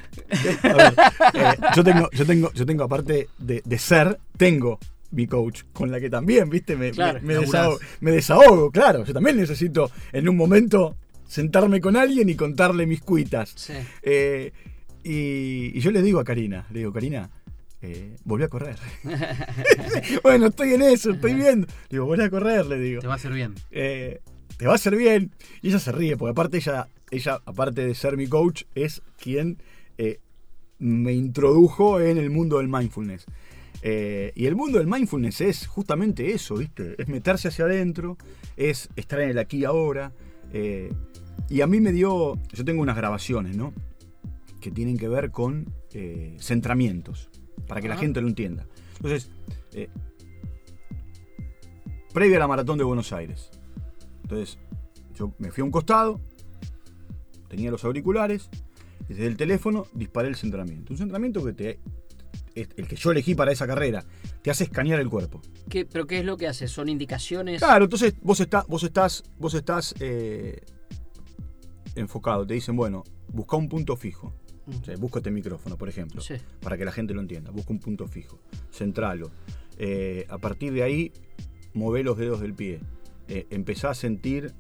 [0.62, 0.94] A ver,
[1.34, 4.78] eh, yo tengo, yo tengo, yo tengo aparte de, de ser, tengo
[5.12, 7.52] mi coach, con la que también, viste, me, Claro, me, me laburás.
[7.52, 9.04] desahogo, me desahogo, claro.
[9.04, 13.52] Yo también necesito en un momento sentarme con alguien y contarle mis cuitas.
[13.56, 13.74] Sí.
[14.02, 14.52] Eh,
[15.02, 17.28] y, y yo le digo a Karina, le digo, Karina,
[17.82, 18.76] eh, volví a correr.
[20.22, 21.66] bueno, estoy en eso, estoy viendo.
[21.66, 23.00] Le digo, volví a correr, le digo.
[23.00, 23.54] Te va a hacer bien.
[23.70, 24.20] Eh,
[24.60, 25.32] te va a hacer bien.
[25.62, 29.56] Y ella se ríe, porque aparte ella, ella aparte de ser mi coach, es quien
[29.96, 30.20] eh,
[30.78, 33.24] me introdujo en el mundo del mindfulness.
[33.80, 36.94] Eh, y el mundo del mindfulness es justamente eso, ¿viste?
[36.98, 38.18] Es meterse hacia adentro,
[38.58, 40.12] es estar en el aquí y ahora.
[40.52, 40.92] eh,
[41.48, 43.72] y a mí me dio, yo tengo unas grabaciones, ¿no?
[44.60, 45.72] Que tienen que ver con
[46.38, 47.30] centramientos,
[47.66, 48.66] para que la gente lo entienda.
[48.96, 49.30] Entonces,
[52.12, 53.50] previa a la maratón de Buenos Aires.
[54.30, 54.58] Entonces,
[55.16, 56.20] yo me fui a un costado,
[57.48, 58.48] tenía los auriculares,
[59.08, 60.92] y desde el teléfono disparé el centramiento.
[60.92, 61.80] Un centramiento que te.
[62.54, 64.04] el que yo elegí para esa carrera,
[64.42, 65.40] te hace escanear el cuerpo.
[65.68, 66.68] ¿Qué, ¿Pero qué es lo que hace?
[66.68, 67.60] ¿Son indicaciones?
[67.60, 70.60] Claro, entonces vos, está, vos estás, vos estás eh,
[71.96, 72.46] enfocado.
[72.46, 74.32] Te dicen, bueno, busca un punto fijo.
[74.80, 76.34] O sea, busca este micrófono, por ejemplo, Sí.
[76.60, 77.50] para que la gente lo entienda.
[77.50, 78.38] Busca un punto fijo,
[78.70, 79.32] centralo.
[79.76, 81.12] Eh, a partir de ahí,
[81.74, 82.78] mové los dedos del pie.
[83.30, 84.52] Eh, empezá a sentir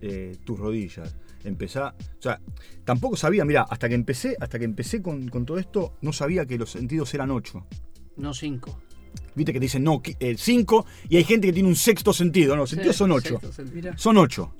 [0.00, 1.16] eh, tus rodillas.
[1.42, 2.38] Empezá, o sea,
[2.84, 6.44] tampoco sabía, mira, hasta que empecé, hasta que empecé con, con todo esto, no sabía
[6.44, 7.66] que los sentidos eran ocho.
[8.18, 8.78] No cinco.
[9.34, 12.54] Viste que te dicen no, eh, cinco, y hay gente que tiene un sexto sentido.
[12.54, 13.40] No, los sentidos son ocho.
[13.40, 13.90] sexto.
[13.96, 14.52] Son ocho.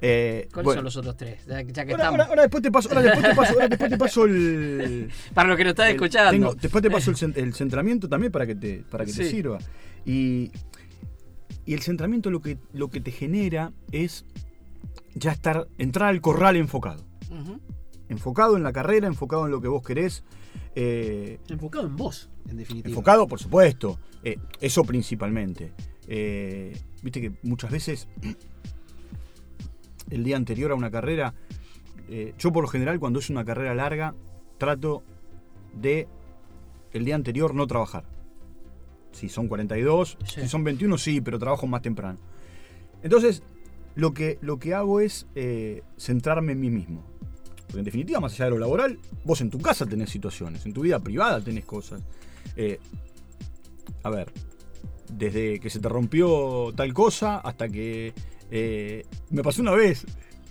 [0.00, 1.44] Eh, ¿Cuáles bueno, son los otros tres?
[1.46, 2.06] Ya, ya que Ahora, estamos.
[2.20, 5.10] ahora- ahora después te paso, ahora después te paso, ahora después te paso el.
[5.34, 6.30] Para los que nos están el- escuchando.
[6.30, 9.24] tengo- después te paso el, cen- el centramiento también para que te, para que te
[9.28, 9.58] sirva.
[10.06, 10.50] Y,
[11.66, 14.24] y el centramiento lo que, lo que te genera es
[15.14, 17.04] ya estar, entrar al corral enfocado.
[18.08, 20.24] Enfocado en la carrera, enfocado en lo que vos querés.
[20.74, 22.90] eh, Enfocado en vos, en definitiva.
[22.90, 23.98] enfocado, por supuesto.
[24.22, 25.72] eh, eso principalmente.
[26.06, 28.08] Eh, Viste que muchas veces
[30.10, 31.34] el día anterior a una carrera,
[32.38, 34.14] yo por lo general cuando es una carrera larga,
[34.58, 35.02] trato
[35.74, 36.06] de
[36.92, 38.04] el día anterior no trabajar.
[39.14, 40.42] Si son 42, Sí.
[40.42, 42.18] si son 21, sí, pero trabajo más temprano.
[43.02, 43.42] Entonces,
[43.94, 47.04] lo que, lo que hago es eh, centrarme en mí mismo.
[47.66, 50.72] Porque en definitiva, más allá de lo laboral, vos en tu casa tenés situaciones, en
[50.72, 52.02] tu vida privada tenés cosas.
[52.56, 52.78] Eh,
[54.02, 54.30] a ver,
[55.12, 58.12] desde que se te rompió tal cosa hasta que
[58.50, 60.06] eh, me pasó una vez,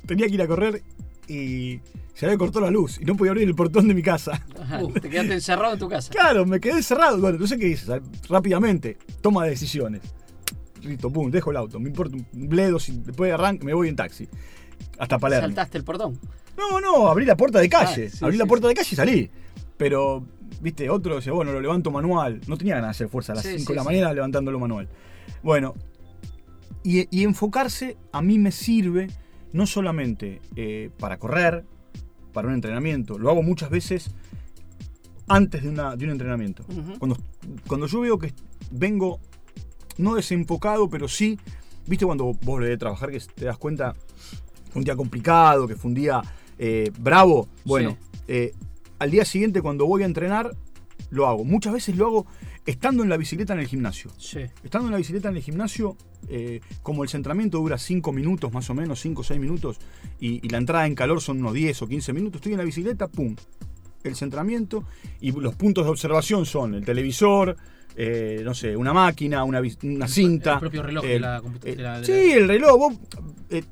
[0.05, 0.81] tenía que ir a correr
[1.27, 1.79] y
[2.13, 4.41] se había cortado la luz y no podía abrir el portón de mi casa.
[4.61, 6.11] Ajá, Te quedaste encerrado en tu casa.
[6.11, 7.17] Claro, me quedé cerrado.
[7.19, 7.85] Bueno, no sé qué hice.
[7.87, 10.01] sal- Rápidamente, toma de decisiones.
[10.83, 11.79] Listo, pum, dejo el auto.
[11.79, 14.27] Me importa un bledo, si después arranco, me voy en taxi.
[14.99, 15.47] Hasta Palermo.
[15.47, 16.19] Saltaste el portón.
[16.57, 18.07] No, no, abrí la puerta de calle.
[18.07, 19.31] Ah, sí, abrí la sí, puerta de calle y salí.
[19.77, 20.23] Pero,
[20.61, 22.41] viste, otro decía, bueno, lo levanto manual.
[22.47, 24.59] No tenía ganas de hacer fuerza a las Sí, 5 sí, de la mañana levantándolo
[24.59, 24.87] manual.
[25.41, 25.73] Bueno,
[26.83, 29.07] y, y enfocarse a mí me sirve
[29.53, 31.63] no solamente eh, para correr,
[32.33, 33.17] para un entrenamiento.
[33.17, 34.11] Lo hago muchas veces
[35.27, 36.65] antes de, una- de un entrenamiento.
[36.99, 37.17] Cuando,
[37.67, 38.33] cuando yo veo que
[38.71, 39.19] vengo
[39.97, 41.39] no desenfocado, pero sí,
[41.87, 43.95] viste cuando vos volvés de trabajar que te das cuenta
[44.71, 46.21] fue un día complicado, que fue un día
[46.57, 47.47] eh, bravo.
[47.63, 47.97] Bueno, Sí.
[48.27, 48.53] eh,
[48.99, 50.55] al día siguiente cuando voy a entrenar,
[51.09, 51.43] lo hago.
[51.45, 52.25] Muchas veces lo hago
[52.65, 54.09] estando en la bicicleta en el gimnasio.
[54.17, 54.39] Sí.
[54.63, 55.97] Estando en la bicicleta en el gimnasio,
[56.29, 59.77] eh, como el centramiento dura 5 minutos más o menos, 5 o 6 minutos,
[60.19, 62.63] y, y la entrada en calor son unos 10 o 15 minutos, estoy en la
[62.65, 63.35] bicicleta, pum,
[64.03, 64.83] el centramiento,
[65.21, 67.55] y los puntos de observación son el televisor,
[67.95, 69.61] eh, no sé, una máquina, una,
[70.07, 70.53] cinta.
[70.53, 72.93] el propio reloj de el- la computa- eh, de la- de sí, el reloj, vos
[73.49, 73.63] eh,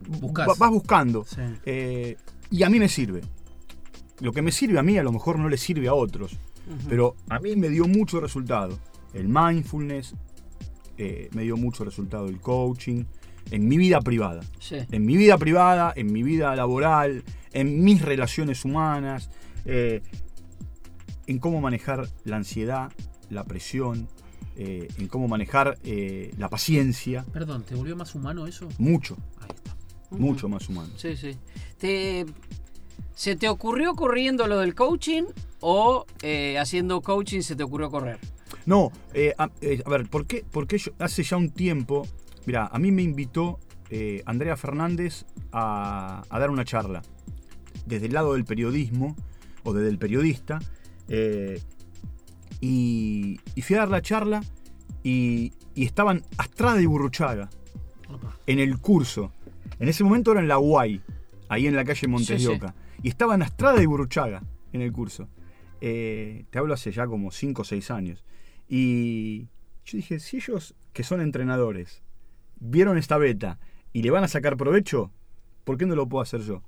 [0.58, 1.25] vas buscando.
[1.25, 2.15] Sí.
[2.51, 3.21] Y a mí me sirve.
[4.19, 6.38] Lo que me sirve a mí a lo mejor no le sirve a otros.
[6.89, 8.77] Pero a mí me dio mucho resultado.
[9.13, 10.15] El mindfulness,
[10.97, 13.03] eh, me dio mucho resultado el coaching,
[13.49, 14.41] en mi vida privada.
[14.60, 14.77] Sí.
[14.91, 19.29] En mi vida privada, en mi vida laboral, en mis relaciones humanas,
[19.65, 20.01] eh,
[21.27, 22.91] en cómo manejar la ansiedad,
[23.29, 24.07] la presión,
[24.57, 27.25] eh, en cómo manejar eh, la paciencia.
[27.31, 28.67] Perdón, ¿te volvió más humano eso?
[28.77, 29.75] Mucho, Ahí está.
[30.12, 30.91] mucho más humano.
[30.97, 31.38] Sí, sí.
[31.77, 32.25] Te,
[33.15, 35.24] ¿Se te ocurrió corriendo lo del coaching
[35.60, 38.19] o eh, haciendo coaching se te ocurrió correr?
[38.65, 42.08] No, eh, a, eh, a ver, ¿por qué, por qué yo- hace ya un tiempo,
[42.45, 43.60] mira, a mí me invitó
[44.26, 47.02] Andrea Fernández a, a dar una charla
[47.86, 49.17] desde el lado del periodismo
[49.63, 50.60] o desde el periodista
[52.60, 54.41] y, y fui a dar la charla
[55.04, 57.50] y, y estaban Astrada y Burruchaga
[58.47, 59.32] en el curso.
[59.80, 61.02] En ese momento era en la Guay,
[61.50, 62.47] ahí en la calle Montes Sí.
[63.03, 65.27] Y estaban Astrada y Burruchaga en el curso.
[65.81, 68.23] Eh, te hablo hace ya como 5 o 6 años.
[68.67, 69.47] Y,
[69.85, 72.03] Yo dije, si ellos, que son entrenadores,
[72.59, 73.59] vieron esta beta
[73.91, 75.11] y le van a sacar provecho,
[75.63, 76.61] ¿por qué no lo puedo hacer yo?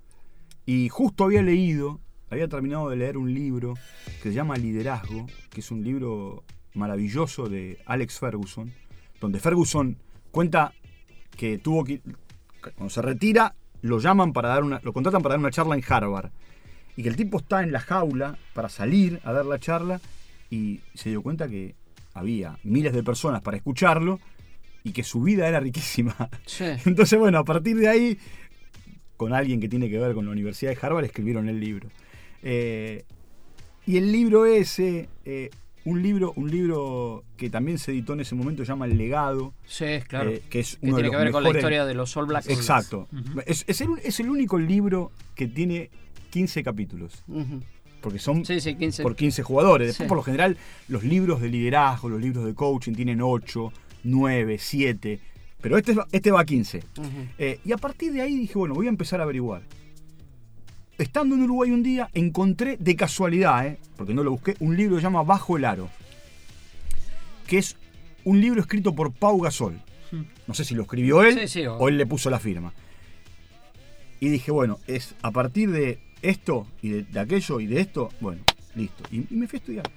[0.65, 3.75] Y justo había leído, había terminado de leer un libro
[4.21, 6.43] que se llama Liderazgo, que es un libro
[6.73, 8.73] maravilloso de Alex Ferguson,
[9.21, 9.97] donde Ferguson
[10.31, 10.73] cuenta
[11.37, 12.01] que tuvo que
[12.75, 15.83] cuando se retira lo llaman para dar una lo contratan para dar una charla en
[15.87, 16.31] Harvard
[16.95, 19.99] y que el tipo está en la jaula para salir a dar la charla
[20.49, 21.75] y se dio cuenta que
[22.13, 24.19] había miles de personas para escucharlo
[24.83, 26.29] y que su vida era riquísima.
[26.45, 26.65] Sí.
[26.85, 28.19] Entonces, bueno, a partir de ahí,
[29.17, 31.89] con alguien que tiene que ver con la Universidad de Harvard, escribieron el libro.
[32.43, 33.05] Eh,
[33.87, 35.49] y el libro ese, eh,
[35.85, 39.53] un libro, un libro que también se editó en ese momento, se llama El Legado,
[39.65, 40.29] Sí, claro.
[40.31, 41.93] eh, que es que uno de tiene los que ver con la mejores- historia de
[41.93, 42.49] los All Blacks.
[42.49, 43.07] Exacto.
[43.45, 45.89] es, es el, es el único libro que tiene
[46.29, 47.59] 15 capítulos, Ujú.
[48.01, 49.03] porque son Sí, sí, 15.
[49.03, 49.87] por 15 jugadores.
[49.87, 50.09] Después, Sí.
[50.09, 53.71] por lo general, los libros de liderazgo, los libros de coaching tienen 8,
[54.03, 55.19] 9, 7,
[55.61, 56.79] pero este, va- este va a 15.
[56.97, 57.07] Ujú.
[57.37, 59.61] Eh, y a partir de ahí dije, bueno, voy a empezar a averiguar.
[60.97, 64.95] Estando en Uruguay un día, encontré de casualidad, eh, porque no lo busqué, un libro
[64.95, 65.89] que se llama Bajo el Aro,
[67.47, 67.75] que es
[68.23, 69.79] un libro escrito por Pau Gasol.
[70.47, 72.71] No sé si lo escribió él Sí, sí, o- o él le puso la firma.
[74.19, 78.09] Y dije, bueno, es a partir de esto y de, de aquello y de esto,
[78.21, 78.41] bueno,
[78.75, 79.03] listo.
[79.11, 79.89] Y, y me fui a estudiar.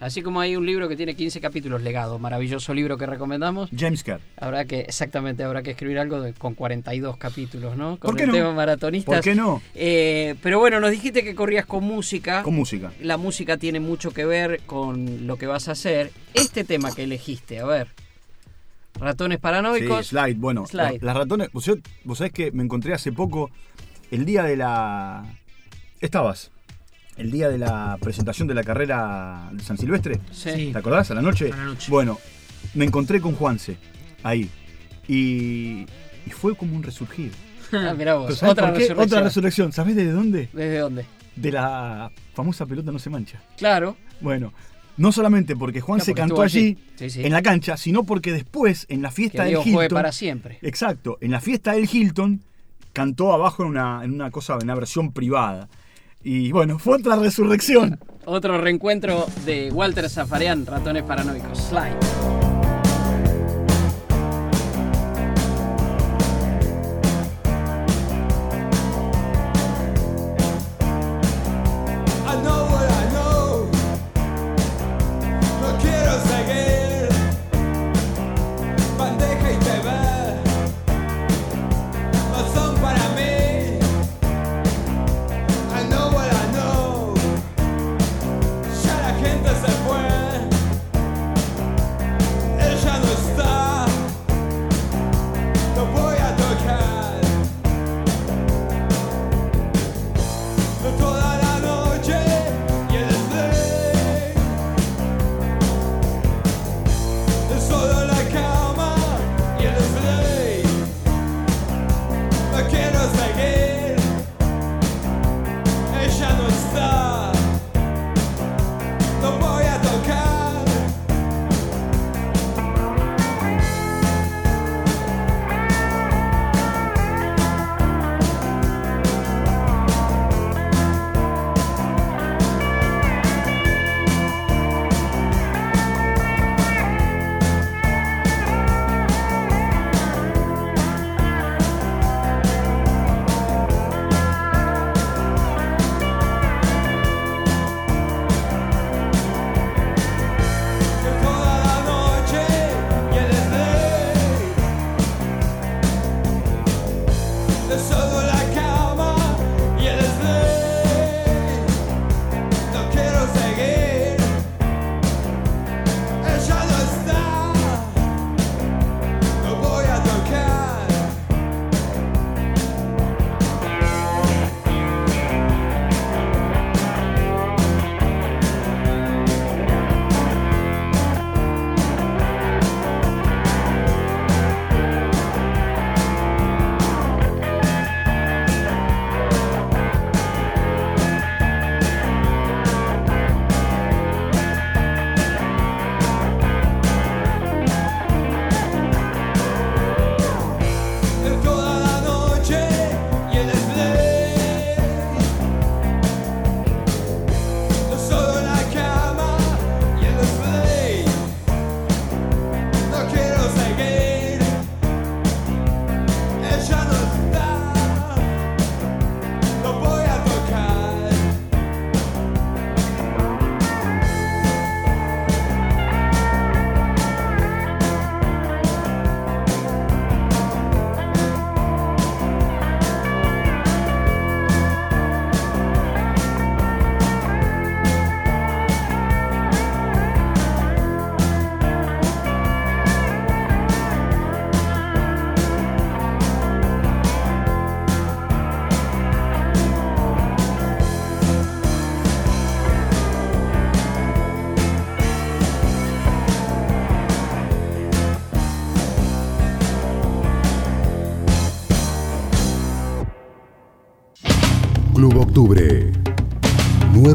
[0.00, 3.68] Así como hay un libro que tiene 15 capítulos legado, maravilloso libro que recomendamos.
[3.76, 4.20] James Kerr.
[4.38, 7.98] Habrá que, exactamente, habrá que escribir algo de- con 42 capítulos, ¿no?
[7.98, 8.34] Con ¿Por qué el no?
[8.34, 9.14] tema maratonistas.
[9.16, 9.60] ¿Por qué no?
[9.74, 12.42] Eh, pero bueno, nos dijiste que corrías con música.
[12.42, 12.92] Con música.
[13.00, 16.10] La música tiene mucho que ver con lo que vas a hacer.
[16.34, 17.88] Este tema que elegiste, a ver.
[18.94, 20.06] Ratones paranoicos.
[20.08, 20.34] Sí, slide.
[20.38, 20.98] Bueno, Slide.
[21.00, 21.52] la- las ratones.
[21.52, 23.50] Vos, yo- vos sabés que me encontré hace poco
[24.10, 25.24] el día de la.
[26.00, 26.50] Estabas.
[27.18, 30.20] El día de la presentación de la carrera de San Silvestre.
[30.30, 30.70] Sí.
[30.72, 31.10] ¿Te acordás?
[31.10, 31.50] A la noche.
[31.52, 31.90] A la noche.
[31.90, 32.18] Bueno,
[32.74, 33.76] me encontré con Juanse
[34.22, 34.48] ahí.
[35.08, 35.84] Y,
[36.26, 37.32] y fue como un resurgir.
[37.70, 38.78] Ah, mirá vos, Pero ¿sabés otra por qué?
[38.80, 39.06] resurrección.
[39.06, 39.72] Otra resurrección.
[39.72, 40.48] ¿Sabés desde dónde?
[40.54, 41.04] ¿Desde dónde?
[41.36, 43.42] De la famosa pelota no se mancha.
[43.58, 43.94] Claro.
[44.22, 44.54] Bueno,
[44.96, 46.58] no solamente porque Juan Claro, se porque cantó allí.
[46.58, 47.24] allí, Sí, sí.
[47.26, 49.74] en la cancha, sino porque después, en la Que fiesta del Dios Hilton.
[49.74, 50.58] juegue para siempre.
[50.62, 52.40] Exacto, en la fiesta del Hilton
[52.94, 55.68] cantó abajo en una, en una cosa, en una versión privada.
[56.30, 57.98] Y bueno, fue otra resurrección.
[58.26, 61.58] Otro reencuentro de Walter Zafarian, Ratones Paranoicos.
[61.58, 62.47] Slide.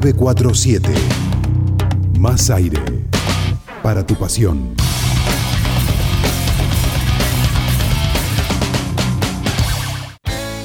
[0.03, 0.91] 947.
[2.19, 2.79] Más aire
[3.81, 4.75] para tu pasión.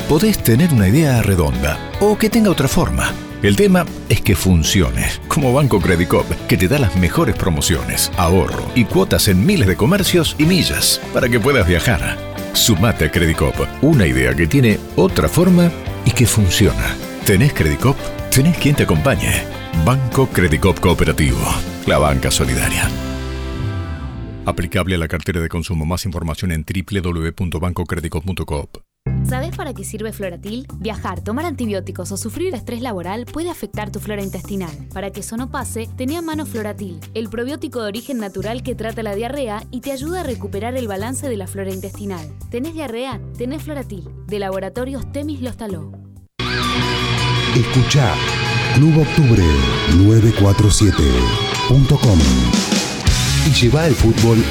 [0.09, 3.13] Podés tener una idea redonda o que tenga otra forma.
[3.43, 8.65] El tema es que funcione, como Banco Credicop, que te da las mejores promociones, ahorro
[8.75, 12.19] y cuotas en miles de comercios y millas para que puedas viajar.
[12.55, 15.71] Sumate a Credicop, una idea que tiene otra forma
[16.05, 16.97] y que funciona.
[17.25, 17.97] ¿Tenés Credicop?
[18.39, 19.43] Tenés quien te acompañe.
[19.85, 21.41] Banco Credicop Cooperativo,
[21.89, 22.89] la banca solidaria.
[24.47, 25.85] Aplicable a la cartera de consumo.
[25.85, 28.77] Más información en www.bancocredicop.coop.
[29.25, 30.69] ¿Sabes para qué sirve Floratil?
[30.77, 34.71] Viajar, tomar antibióticos o sufrir estrés laboral puede afectar tu flora intestinal.
[34.95, 38.77] Para que eso no pase, tenía a mano Floratil, el probiótico de origen natural que
[38.77, 42.25] trata la diarrea y te ayuda a recuperar el balance de la flora intestinal.
[42.53, 43.21] ¿Tenés diarrea?
[43.37, 45.91] Tenés Floratil, de Laboratorios Temis Lostaló.
[47.57, 48.15] Escucha
[48.75, 49.43] Club Octubre
[49.97, 52.19] 947.com
[53.47, 54.45] y lleva el fútbol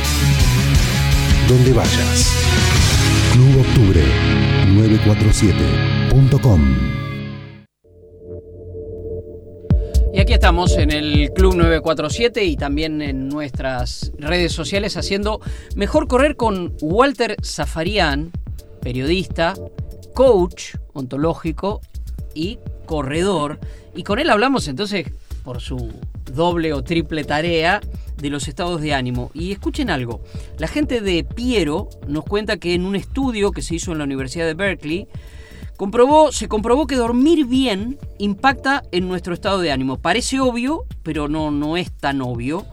[1.47, 2.33] donde vayas.
[3.33, 4.03] Club Octubre
[4.67, 6.61] 947.com
[10.13, 15.39] Y aquí estamos en el Club 947 y también en nuestras redes sociales haciendo
[15.75, 18.31] Mejor Correr con Walter Zafarian,
[18.81, 19.53] periodista,
[20.15, 21.81] coach ontológico
[22.33, 22.57] y
[22.87, 23.59] corredor.
[23.95, 25.11] Y con él hablamos entonces
[25.43, 25.93] por su
[26.33, 27.79] doble o triple tarea
[28.17, 29.29] de los estados de ánimo.
[29.35, 30.23] Y escuchen algo,
[30.57, 34.05] la gente de Piero nos cuenta que en un estudio que se hizo en la
[34.05, 35.07] Universidad de Berkeley,
[35.77, 39.99] comprobó, se comprobó que dormir bien impacta en nuestro estado de ánimo.
[39.99, 42.65] Parece obvio, pero no, no es tan obvio.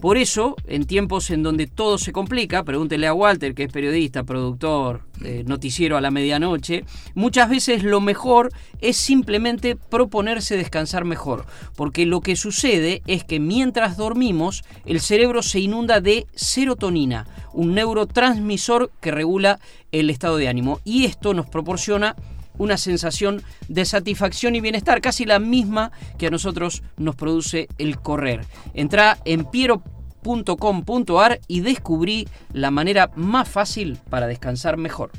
[0.00, 4.24] Por eso, en tiempos en donde todo se complica, pregúntele a Walter, que es periodista,
[4.24, 6.84] productor, eh, noticiero a la medianoche,
[7.14, 13.40] muchas veces lo mejor es simplemente proponerse descansar mejor, porque lo que sucede es que
[13.40, 19.58] mientras dormimos, el cerebro se inunda de serotonina, un neurotransmisor que regula
[19.92, 22.16] el estado de ánimo, y esto nos proporciona
[22.58, 27.98] una sensación de satisfacción y bienestar, casi la misma que a nosotros nos produce el
[27.98, 28.44] correr.
[28.74, 35.10] Entra en piero.com.ar y descubrí la manera más fácil para descansar mejor.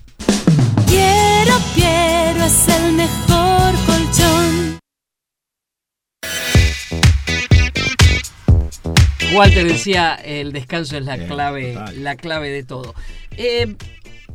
[0.88, 4.80] Quiero, quiero, es el mejor colchón.
[9.34, 12.04] Walter decía, el descanso es la Bien, clave, total.
[12.04, 12.96] la clave de todo.
[13.36, 13.76] Eh,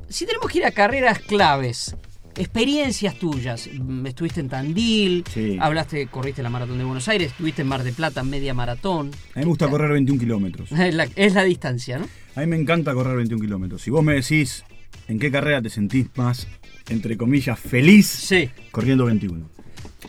[0.09, 1.97] si tenemos que ir a carreras claves,
[2.37, 5.57] experiencias tuyas, mm, estuviste en Tandil, Sí.
[5.61, 9.09] hablaste, corriste la maratón de Buenos Aires, estuviste en Mar de Plata, media maratón.
[9.35, 10.71] A mí me gusta correr 21 kilómetros.
[10.73, 12.07] Es la, es la distancia, ¿no?
[12.35, 13.83] A mí me encanta correr 21 kilómetros.
[13.83, 14.65] Si vos me decís
[15.09, 16.47] en qué carrera te sentís más,
[16.89, 18.49] entre comillas, feliz, Sí.
[18.71, 19.49] corriendo 21.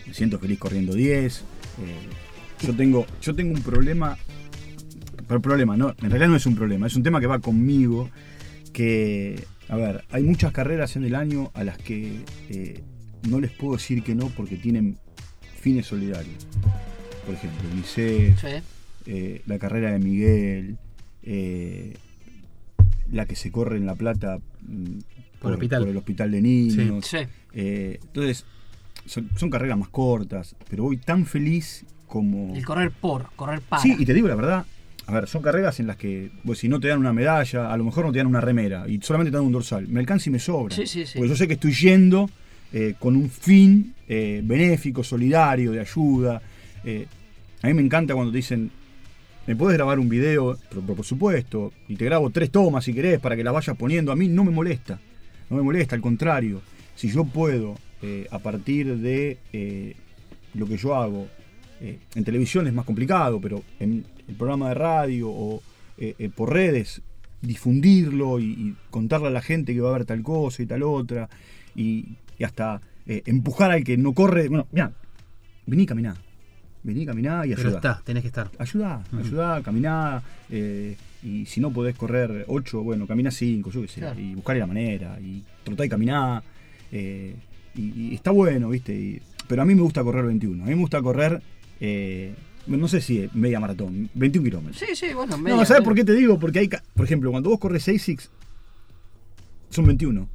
[0.06, 1.44] Me siento feliz corriendo 10.
[1.78, 4.16] eh, yo, tengo, yo tengo un problema.
[5.26, 8.10] Pero problema, no, en realidad no es un problema, es un tema que va conmigo.
[8.72, 12.82] Que, a ver, hay muchas carreras en el año a las que eh,
[13.28, 14.98] no les puedo decir que no porque tienen
[15.60, 16.46] fines solidarios.
[17.24, 18.62] Por ejemplo, el ICE, Sí.
[19.06, 20.76] eh, la carrera de Miguel,
[21.22, 21.96] eh,
[23.10, 24.98] la que se corre en La Plata mm,
[25.40, 25.80] Por el hospital.
[25.82, 27.06] por el hospital de niños.
[27.06, 27.18] Sí.
[27.52, 28.44] Eh, entonces,
[29.06, 32.54] son, son carreras más cortas, pero voy tan feliz como...
[32.54, 33.80] El correr por, correr para.
[33.82, 34.66] Sí, y te digo la verdad,
[35.06, 37.76] a ver, son carreras en las que pues, si no te dan una medalla, a
[37.76, 39.86] lo mejor no te dan una remera y solamente te dan un dorsal.
[39.88, 40.74] Me alcanza y me sobra.
[40.74, 41.18] Sí, sí, sí.
[41.18, 42.30] Porque yo sé que estoy yendo
[42.72, 46.40] eh, con un fin eh, benéfico, solidario, de ayuda.
[46.84, 47.06] Eh,
[47.62, 48.70] a mí me encanta cuando te dicen,
[49.46, 50.58] ¿me puedes grabar un video?
[50.70, 53.76] Pero, pero por supuesto, y te grabo tres tomas si querés para que las vayas
[53.76, 54.10] poniendo.
[54.10, 54.98] A mí no me molesta,
[55.50, 56.62] no me molesta, al contrario.
[56.96, 57.76] Si yo puedo,
[58.30, 59.38] a partir de
[60.54, 61.26] lo que yo hago,
[61.80, 65.62] eh, en televisión es más complicado, pero en el programa de radio o
[65.98, 67.02] eh, eh, por redes,
[67.42, 70.82] difundirlo y, y contarle a la gente que va a haber tal cosa y tal
[70.82, 71.28] otra,
[71.74, 74.48] y, y hasta empujar al que no corre.
[74.48, 74.92] Bueno, mira,
[75.66, 76.16] vení, caminá.
[76.82, 77.76] Vení, caminá y Pero ayuda.
[77.76, 78.50] está, tenés que estar.
[78.58, 80.22] Ayuda, ayuda, caminá.
[80.50, 84.00] eh, y si no podés correr 8, bueno, camina 5, yo qué sé.
[84.00, 84.20] Claro.
[84.20, 85.18] Y buscar la manera.
[85.20, 86.42] Y trotá y caminá.
[86.92, 87.34] eh,
[87.74, 88.94] y, y está bueno, ¿viste?
[88.94, 90.62] Y- pero a mí me gusta correr 21.
[90.62, 91.40] A mí me gusta correr,
[91.86, 92.34] eh,
[92.66, 94.78] no sé si es media maratón, 21 kilómetros.
[94.78, 95.36] Sí, sí, bueno.
[95.36, 95.84] no, media, ¿sabes media.
[95.84, 96.38] por qué te digo?
[96.38, 98.30] Porque hay, por ejemplo, cuando vos corres 6
[99.70, 100.28] son 21.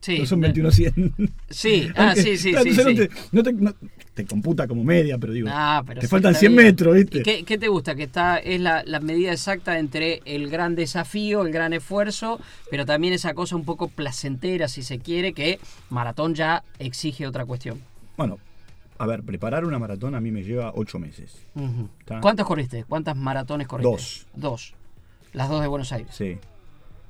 [0.00, 0.18] Sí.
[0.18, 1.14] no son 21 100.
[1.48, 2.52] Sí, ah, sí, sí, sí.
[2.52, 2.62] No,
[2.94, 3.74] te, no te- no-
[4.14, 6.66] te computa como media, pero digo, Ah, pero te sí, faltan está 100 bien.
[6.66, 7.18] metros, ¿viste?
[7.20, 7.94] ¿Y qué, qué te gusta?
[7.94, 12.84] Que está es la, la medida exacta entre el gran desafío, el gran esfuerzo, pero
[12.84, 17.80] también esa cosa un poco placentera, si se quiere, que maratón ya exige otra cuestión.
[18.16, 18.38] Bueno,
[19.02, 21.44] a ver, preparar una maratón a mí me lleva ocho meses.
[21.98, 22.20] ¿Está?
[22.20, 22.84] ¿Cuántas corriste?
[22.84, 23.90] ¿Cuántas maratones corriste?
[23.90, 24.26] Dos.
[24.36, 24.74] Dos.
[25.32, 26.14] Las dos de Buenos Aires.
[26.14, 26.38] Sí.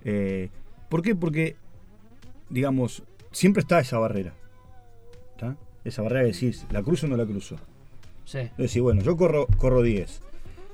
[0.02, 0.48] Eh,
[0.88, 1.14] ¿Por qué?
[1.14, 1.54] Porque,
[2.48, 4.32] digamos, siempre está esa barrera.
[5.32, 5.54] ¿Está?
[5.84, 7.56] Esa barrera de decís, ¿la cruzo o no la cruzo?
[8.24, 8.48] Sí.
[8.56, 10.22] Decís, bueno, yo corro, corro 10.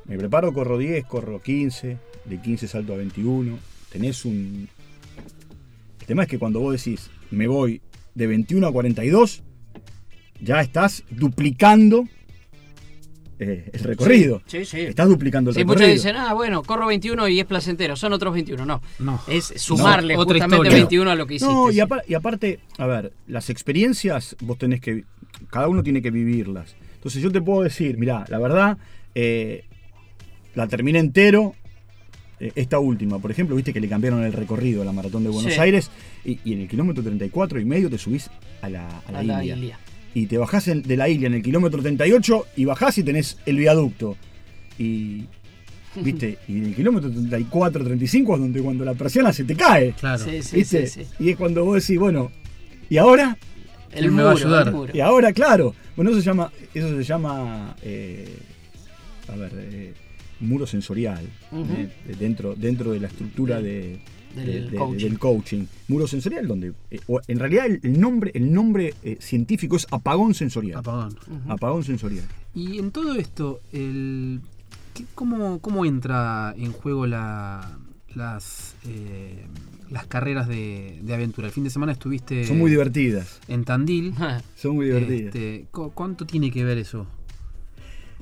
[0.04, 1.98] Me preparo, corro 10, corro 15.
[2.26, 3.58] De 15 salto a 21.
[3.90, 4.68] Tenés un.
[5.98, 7.82] El tema es que cuando vos decís, me voy
[8.14, 9.42] de 21 a 42,
[10.40, 12.06] ya estás duplicando
[13.40, 14.42] eh, el recorrido.
[14.46, 14.80] Sí, sí.
[14.80, 15.88] Estás duplicando el Sí, recorrido.
[15.88, 18.66] muchos dicen, ah, bueno, corro 21 y es placentero, son otros 21.
[18.66, 19.20] No, No.
[19.28, 20.72] es sumarle No, justamente historia.
[20.72, 21.54] 21 a lo que hiciste.
[21.54, 21.78] No, y, sí.
[21.80, 25.04] apar- y aparte, a ver, las experiencias vos tenés que.
[25.50, 26.74] Cada uno tiene que vivirlas.
[26.96, 28.76] Entonces yo te puedo decir, mirá, la verdad,
[29.14, 29.64] eh,
[30.54, 31.54] la terminé entero.
[32.40, 35.28] eh, esta última, por ejemplo, viste que le cambiaron el recorrido a la maratón de
[35.30, 35.58] Buenos Sí.
[35.60, 35.90] Aires
[36.24, 38.30] y, y en el kilómetro 34 y medio te subís
[38.62, 39.76] a la, a la A la Ilia.
[40.14, 43.38] Y te bajás en- de la Ilia en el kilómetro 38 y bajás y tenés
[43.46, 44.16] el viaducto.
[44.78, 45.24] Y.
[45.96, 46.38] ¿Viste?
[46.48, 49.92] Y en el kilómetro 34, 35 es donde cuando la persiana se te cae.
[49.98, 50.22] Claro.
[50.24, 50.86] Sí, sí, ¿Viste?
[50.86, 51.10] sí, sí.
[51.24, 52.30] Y es cuando vos decís, bueno,
[52.88, 53.36] ¿y ahora?
[53.92, 54.68] El ¿Quién me va a muro, ayudar?
[54.68, 54.92] el muro.
[54.94, 55.74] Y ahora, claro.
[55.96, 58.28] Bueno, eso se llama, eso se llama, eh,
[59.32, 59.94] a ver, eh,
[60.40, 61.24] muro sensorial.
[61.52, 63.98] Eh, de- dentro, dentro de la estructura de,
[64.44, 65.04] Del de- de- coaching.
[65.08, 65.64] del coaching.
[65.88, 69.86] Muro sensorial, donde, eh, o- en realidad el, el nombre, el nombre eh, científico es
[69.90, 70.78] apagón sensorial.
[70.78, 71.16] Apagón.
[71.48, 72.24] Apagón sensorial.
[72.54, 74.40] Y en todo esto, el,
[74.94, 77.78] ¿qué- cómo, ¿cómo entra en juego la,
[78.14, 79.44] las, eh,
[79.90, 81.46] las carreras de, de aventura?
[81.48, 83.40] El fin de semana estuviste Son muy divertidas.
[83.48, 84.14] en Tandil.
[84.56, 85.34] Son muy divertidas.
[85.34, 87.06] Este, ¿cu- ¿Cuánto tiene que ver eso?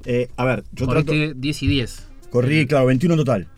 [0.04, 2.05] Eh, a ver, yo trato, Corriste 10 y 10.
[2.30, 3.48] Corrí, claro, 21 en total.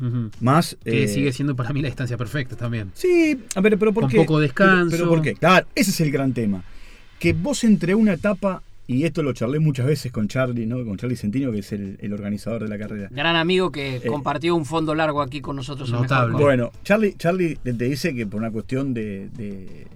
[0.40, 0.76] Más.
[0.84, 2.90] Que eh, sigue siendo para mí la distancia perfecta también.
[2.94, 4.16] Sí, a ver, pero ¿por Con qué?
[4.18, 4.90] poco descanso.
[4.90, 5.34] Pero, pero ¿por qué?
[5.34, 6.62] Claro, ese es el gran tema.
[7.18, 10.84] Que vos entre una etapa, y esto lo charlé muchas veces con Charlie, ¿no?
[10.84, 13.08] Con Charlie Centino, que es el, el organizador de la carrera.
[13.10, 15.90] gran amigo que Eh, compartió un fondo largo aquí con nosotros.
[15.90, 16.36] Notable.
[16.38, 19.86] Bueno, Charlie, Charlie te dice que por una cuestión de, de-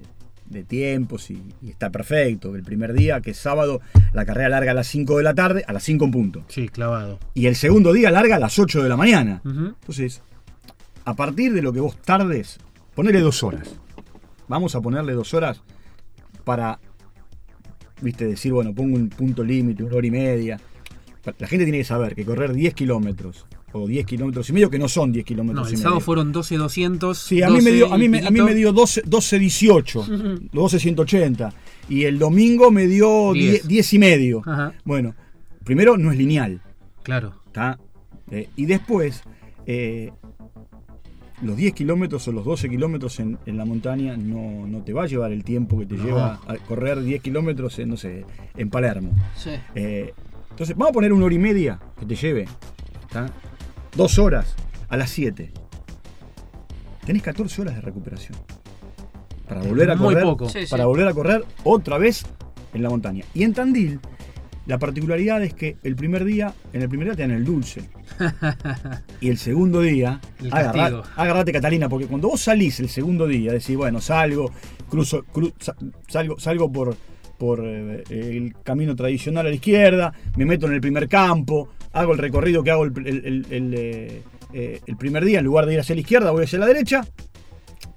[0.53, 3.80] de tiempos y, y está perfecto, el primer día, que es sábado,
[4.12, 6.44] la carrera larga a las 5 de la tarde, a las 5 en punto.
[6.48, 7.18] Sí, clavado.
[7.34, 9.40] Y el segundo día larga a las 8 de la mañana.
[9.44, 10.22] Entonces,
[11.05, 12.59] a partir de lo que vos tardes,
[12.94, 13.74] ponele dos horas.
[14.48, 15.62] Vamos a ponerle dos horas
[16.44, 16.78] para,
[18.00, 20.61] viste, decir, bueno, pongo un punto límite, una hora y media.
[21.38, 24.79] La gente tiene que saber que correr 10 kilómetros o 10 kilómetros y medio, que
[24.79, 25.83] no son 10 kilómetros No, y el medio.
[25.83, 27.14] sábado fueron 12.200.
[27.14, 29.39] Sí, a mí me dio, a mí me, a mí me 12 dio 12, 12
[29.39, 30.07] 18,
[30.53, 31.53] 12 180.
[31.89, 33.68] Y el domingo me dio 10, Diez.
[33.68, 34.43] 10 y medio.
[34.47, 35.14] Ajá, Bueno,
[35.64, 36.61] primero no es lineal.
[37.03, 37.35] claro.
[37.53, 37.79] ¿tá?
[38.31, 39.23] Eh, y después,
[39.66, 40.11] eh,
[41.43, 45.03] los 10 kilómetros o los 12 kilómetros en, en la montaña no, no te va
[45.03, 46.05] a llevar el tiempo que te No.
[46.05, 48.25] lleva a correr 10 kilómetros en, no sé,
[48.57, 49.11] en Palermo.
[49.37, 49.51] Sí.
[49.75, 50.14] Eh,
[50.51, 52.47] entonces, vamos a poner una hora y media que te lleve.
[53.11, 53.27] ¿tá?
[53.97, 54.55] Dos horas
[54.88, 55.51] a las 7.
[57.07, 58.38] Tenés 14 horas de recuperación.
[59.49, 60.22] Para volver a Muy correr.
[60.24, 60.49] poco.
[60.49, 60.70] Sí, sí.
[60.70, 62.24] Para volver a correr otra vez
[62.72, 63.24] en la montaña.
[63.34, 64.01] Y en Tandil,
[64.66, 67.82] la particularidad es que el primer día, en el primer día te dan el dulce.
[69.20, 73.53] y el segundo día, El agarra- agarrate Catalina, porque cuando vos salís el segundo día,
[73.53, 74.51] decís, bueno, salgo,
[74.88, 75.76] cruzo, cru- sa-
[76.09, 76.97] salgo, salgo por,
[77.36, 82.12] por eh, el camino tradicional a la izquierda, me meto en el primer campo, hago
[82.12, 84.22] el recorrido que hago el, el- eh,
[84.55, 87.07] eh, el primer día, en lugar de ir hacia la izquierda, voy hacia la derecha,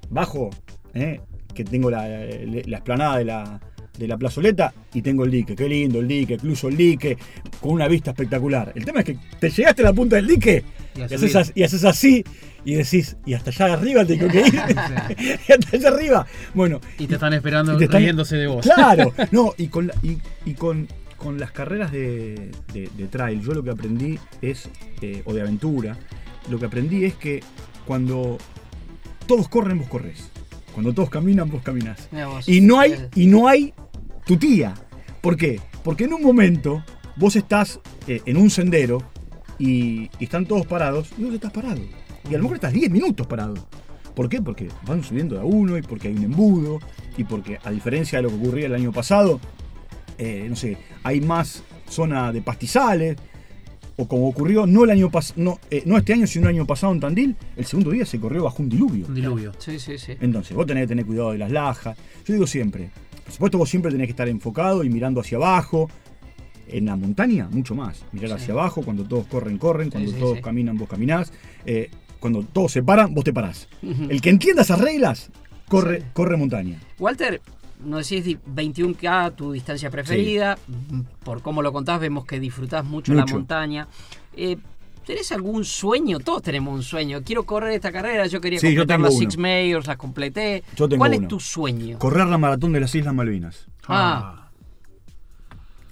[0.09, 0.49] bajo,
[0.93, 1.19] eh,
[1.53, 3.59] que tengo la, la esplanada de la,
[3.97, 5.55] de la plazoleta y tengo el dique.
[5.55, 7.17] Qué lindo el dique, cruzo el dique,
[7.61, 8.71] con una vista espectacular.
[8.75, 10.63] El tema es que te llegaste a la punta del dique
[10.95, 12.23] Y haces, y así
[12.67, 14.45] y decís, y hasta allá arriba tengo que ir.
[15.47, 16.25] y hasta allá arriba.
[16.53, 18.65] Bueno, Y te están esperando y te están- riéndose de vos.
[18.65, 20.87] Claro, no, y con, la- y con,
[21.25, 24.69] con las carreras de, de- de trail, yo lo que aprendí es,
[25.01, 25.97] eh, o de aventura,
[26.51, 27.41] lo que aprendí es que
[27.87, 28.37] cuando
[29.25, 30.29] todos corren, vos corres.
[30.71, 32.07] Cuando todos caminan, vos caminás.
[32.11, 32.47] Vos.
[32.47, 33.73] Y no hay, y no hay
[34.27, 34.75] tu tía.
[35.21, 35.59] ¿Por qué?
[35.83, 36.83] Porque en un momento
[37.15, 39.01] vos estás eh, en un sendero
[39.57, 41.81] y, y están todos parados y vos estás parado.
[42.29, 43.55] Y a lo mejor estás 10 minutos parado.
[44.13, 44.43] ¿Por qué?
[44.43, 46.79] Porque van subiendo de a uno y porque hay un embudo
[47.17, 49.39] y porque a diferencia de lo que ocurría el año pasado,
[50.17, 53.17] eh, no sé, hay más zona de pastizales.
[53.97, 56.65] O como ocurrió no el año pas- no, eh, no este año, sino el año
[56.67, 59.07] pasado en Tandil, el segundo día se corrió bajo un diluvio.
[59.07, 59.53] Un diluvio.
[59.57, 60.11] Sí, sí, sí.
[60.19, 61.97] Entonces, vos tenés que tener cuidado de las lajas.
[62.25, 62.89] Yo digo siempre,
[63.23, 65.89] por supuesto vos siempre tenés que estar enfocado y mirando hacia abajo.
[66.67, 68.03] En la montaña, mucho más.
[68.11, 68.35] Mirar Sí.
[68.43, 70.43] hacia abajo, cuando todos corren, corren, cuando sí, todos sí.
[70.43, 71.31] caminan, vos caminás.
[71.65, 71.89] Eh,
[72.19, 73.69] cuando todos se paran, vos te parás.
[74.09, 75.29] El que entienda esas reglas,
[75.69, 76.05] corre, Sí.
[76.13, 76.79] corre montaña.
[76.99, 77.39] Walter,
[77.83, 80.57] nos decís di- 21K, tu distancia preferida.
[80.67, 83.87] Mm, Por cómo lo contás, vemos que disfrutás mucho, la montaña.
[84.35, 84.57] Eh,
[85.05, 86.19] ¿Tenés algún sueño?
[86.19, 87.21] Todos tenemos un sueño.
[87.23, 89.19] Quiero correr esta carrera, yo quería Sí, yo completar tengo las uno.
[89.31, 90.63] Six Majors, las completé.
[90.75, 91.21] Yo tengo ¿Cuál uno.
[91.21, 91.99] es tu sueño?
[91.99, 93.67] Correr la maratón de las Islas Malvinas.
[93.87, 94.49] Ah,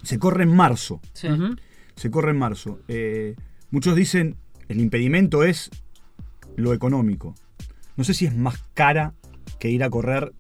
[0.02, 1.00] Se corre en marzo.
[1.14, 1.28] sí.
[1.96, 2.80] Se corre en marzo.
[2.88, 3.36] Eh,
[3.70, 4.36] muchos dicen
[4.68, 5.70] el impedimento es
[6.56, 7.36] lo económico.
[7.96, 9.14] No sé si es más cara
[9.60, 10.34] que ir a correr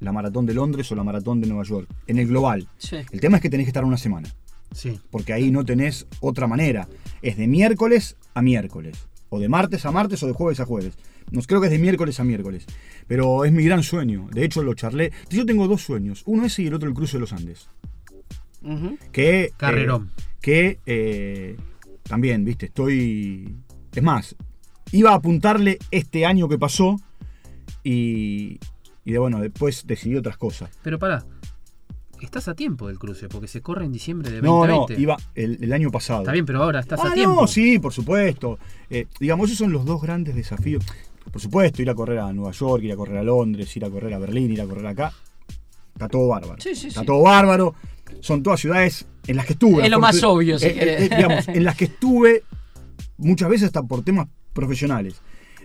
[0.00, 1.88] la maratón de Londres o la maratón de Nueva York.
[2.06, 2.68] En el global.
[2.78, 2.98] sí.
[3.10, 4.28] El tema es que tenés que estar una semana.
[4.72, 5.00] Sí.
[5.10, 6.88] Porque ahí no tenés otra manera.
[7.22, 8.96] Es de miércoles a miércoles.
[9.30, 10.94] O de martes a martes o de jueves a jueves.
[11.30, 12.66] No, creo que es de miércoles a miércoles.
[13.06, 14.28] Pero es mi gran sueño.
[14.32, 15.12] De hecho, lo charlé.
[15.30, 16.22] Yo tengo dos sueños.
[16.26, 17.68] Uno ese y el otro el cruce de los Andes.
[19.12, 20.10] Que, eh, Carrerón.
[20.40, 21.56] que eh,
[22.02, 23.54] también, viste, estoy.
[23.94, 24.36] Es más,
[24.92, 26.96] iba a apuntarle este año que pasó
[27.84, 28.58] y.
[29.08, 30.68] Y de bueno, después decidí otras cosas.
[30.82, 31.24] Pero pará.
[32.20, 34.92] Estás a tiempo del cruce, porque se corre en diciembre de No, 2020.
[34.94, 36.20] no, iba el, el año pasado.
[36.20, 37.40] Está bien, pero ahora estás Ah, a tiempo.
[37.40, 38.58] no, sí, por supuesto.
[38.90, 40.84] Eh, digamos, esos son los dos grandes desafíos.
[41.32, 43.88] Por supuesto, ir a correr a Nueva York, ir a correr a Londres, ir a
[43.90, 45.10] correr a Berlín, ir a correr acá.
[45.94, 46.60] Está todo bárbaro.
[46.60, 47.06] Sí, sí, Está sí.
[47.06, 47.74] todo bárbaro.
[48.20, 49.84] Son todas ciudades en las que estuve.
[49.84, 51.00] Es lo más obvio, si Eh, eh, querés.
[51.12, 52.42] eh, digamos, en las que estuve
[53.16, 55.14] muchas veces hasta por temas profesionales.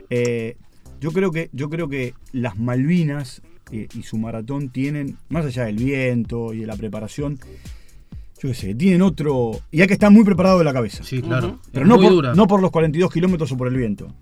[0.09, 0.55] Eh,
[1.03, 3.41] yo creo que, yo creo que las Malvinas
[3.73, 7.39] eh, y su maratón tienen, más allá del viento y de la preparación,
[8.41, 9.59] yo qué sé, tienen otro.
[9.69, 11.03] Y hay que estar muy preparado de la cabeza.
[11.03, 11.59] Sí, claro.
[11.61, 12.33] Es Pero no por, dura.
[12.35, 14.15] no por los 42 kilómetros o por el viento.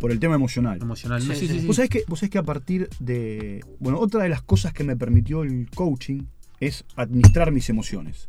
[0.00, 0.80] Por el tema emocional.
[0.80, 1.20] Emocional.
[1.20, 1.66] Sí, sí, sí.
[1.66, 3.64] Vos sabés, que, vos sabés que a partir de.
[3.80, 6.26] Bueno, otra de las cosas que me permitió el coaching
[6.60, 8.28] es administrar mis emociones.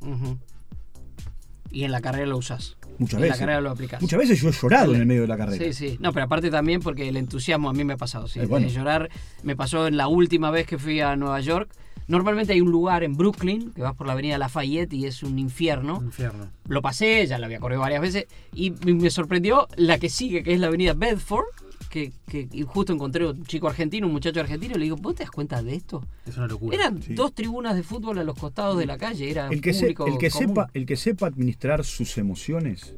[1.69, 2.77] Y en la carrera lo usás.
[2.99, 3.37] Muchas en veces.
[3.37, 4.01] la carrera lo aplicás.
[4.01, 5.65] Muchas veces yo he llorado en el medio de la carrera.
[5.65, 5.97] Sí, sí.
[5.99, 8.27] No, pero aparte también porque el entusiasmo a mí me ha pasado.
[8.27, 8.67] Sí, Eh, bueno.
[8.67, 9.09] de llorar
[9.43, 11.71] me pasó en la última vez que fui a Nueva York.
[12.07, 15.37] Normalmente hay un lugar en Brooklyn que vas por la avenida Lafayette y es un
[15.37, 16.01] infierno.
[16.03, 16.49] Infierno.
[16.67, 20.53] Lo pasé, ya lo había corrido varias veces y me sorprendió la que sigue, que
[20.53, 21.45] es la avenida Bedford.
[21.89, 25.15] Que, que y justo encontré un chico argentino, un muchacho argentino, y le digo, ¿vos
[25.15, 26.05] te das cuenta de esto?
[26.25, 26.75] Es una locura.
[26.75, 27.15] Eran Sí.
[27.15, 29.95] dos tribunas de fútbol a los costados de la calle, era El que, se- el,
[29.95, 30.29] que común.
[30.29, 32.93] sepa, el que sepa administrar sus emociones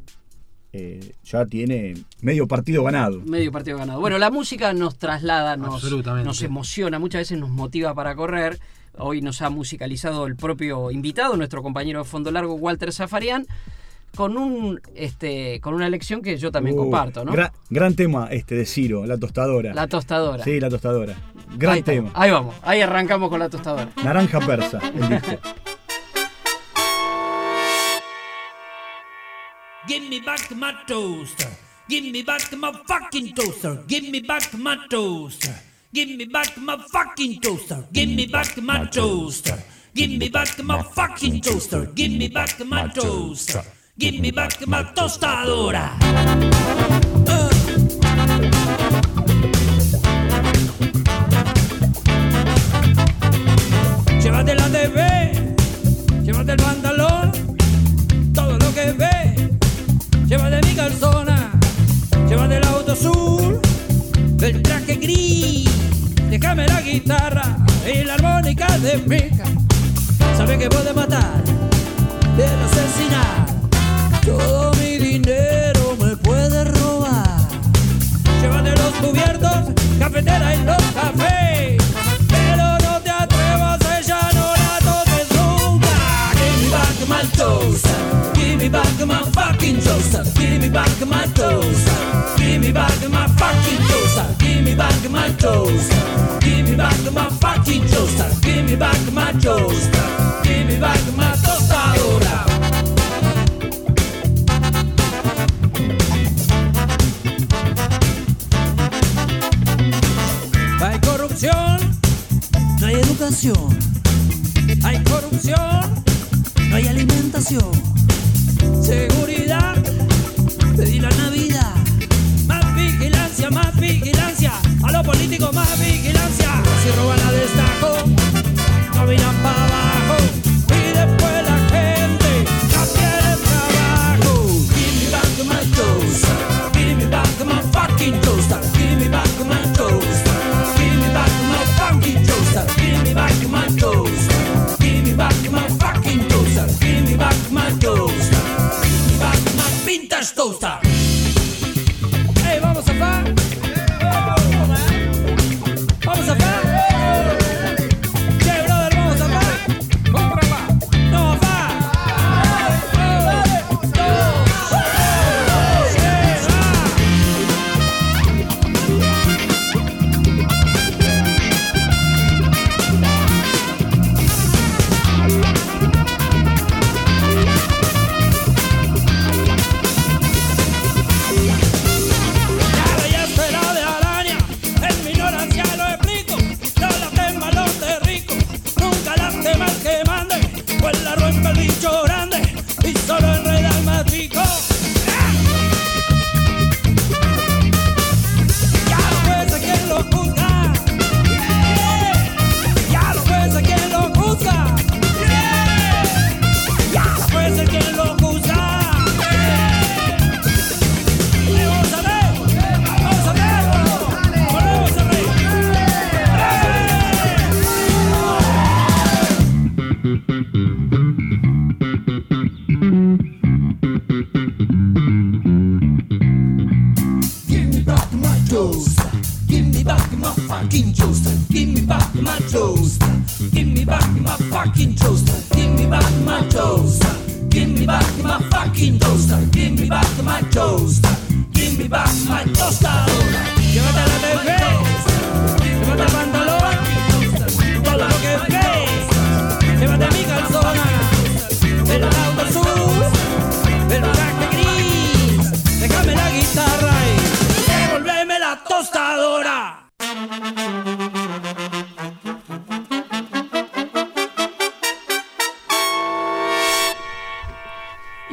[0.73, 3.21] eh, ya tiene medio partido ganado.
[3.21, 3.99] Medio partido ganado.
[3.99, 5.83] Bueno, la música nos traslada, nos,
[6.25, 8.59] nos emociona, muchas veces nos motiva para correr.
[8.97, 13.45] Hoy nos ha musicalizado el propio invitado, nuestro compañero de fondo largo, Walter Zafarian,
[14.15, 17.31] con un este con una lección que yo también Uh, comparto, ¿no?
[17.31, 19.73] Gran, gran tema este de Ciro, la tostadora.
[19.73, 20.43] La tostadora.
[20.43, 21.15] Sí, la tostadora.
[21.57, 22.11] Gran ahí, tema.
[22.13, 23.89] ahí vamos, ahí arrancamos con la tostadora.
[24.03, 25.39] Naranja persa, el disco.
[29.87, 31.49] Give me back my toaster.
[31.89, 33.83] Give me back my fucking toaster.
[33.87, 35.53] Give me back my toaster.
[35.93, 37.83] Give me back my fucking toaster.
[37.91, 39.57] Give me back my toaster.
[39.93, 41.85] Give me back my fucking toaster.
[41.95, 43.63] Give me back my toaster.
[44.01, 45.91] Give me back my tostadora.
[47.23, 48.10] Llévate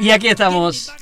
[0.00, 0.92] Y aquí estamos.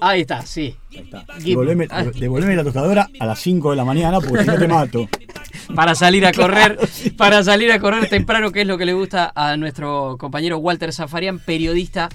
[0.00, 0.76] Ahí está, sí.
[0.92, 1.24] Ahí está.
[1.38, 4.68] Give- Devolveme, devolveme la tostadora a las 5 de la mañana porque si no te
[4.68, 5.08] mato.
[5.74, 6.78] Para salir a correr,
[7.16, 10.92] para salir a correr temprano, que es lo que le gusta a nuestro compañero Walter
[10.92, 12.08] Zafarian, periodista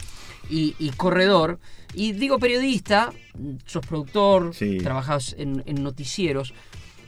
[0.49, 1.59] y, y corredor.
[1.93, 3.11] Y digo periodista,
[3.65, 4.78] sos productor, Sí.
[4.78, 6.53] trabajás en, en noticieros.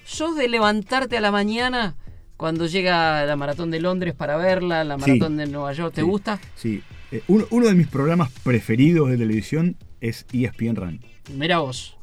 [0.05, 1.95] ¿Sos de levantarte a la mañana
[2.37, 5.01] cuando llega la maratón de Londres para verla, la Sí.
[5.11, 5.93] maratón de Nueva York?
[5.95, 6.07] ¿Te Sí.
[6.07, 6.39] gusta?
[6.55, 6.83] Sí.
[7.15, 10.99] Eh, uno, uno de mis programas preferidos de televisión es ESPN Run.
[11.37, 11.95] Mira vos.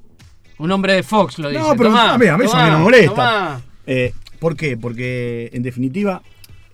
[0.59, 1.61] Un hombre de Fox lo dice.
[1.61, 3.61] No, pero Tomá, a mí, a mí eso tomá, me molesta.
[3.87, 4.77] Eh, ¿Por qué?
[4.77, 6.23] Porque en definitiva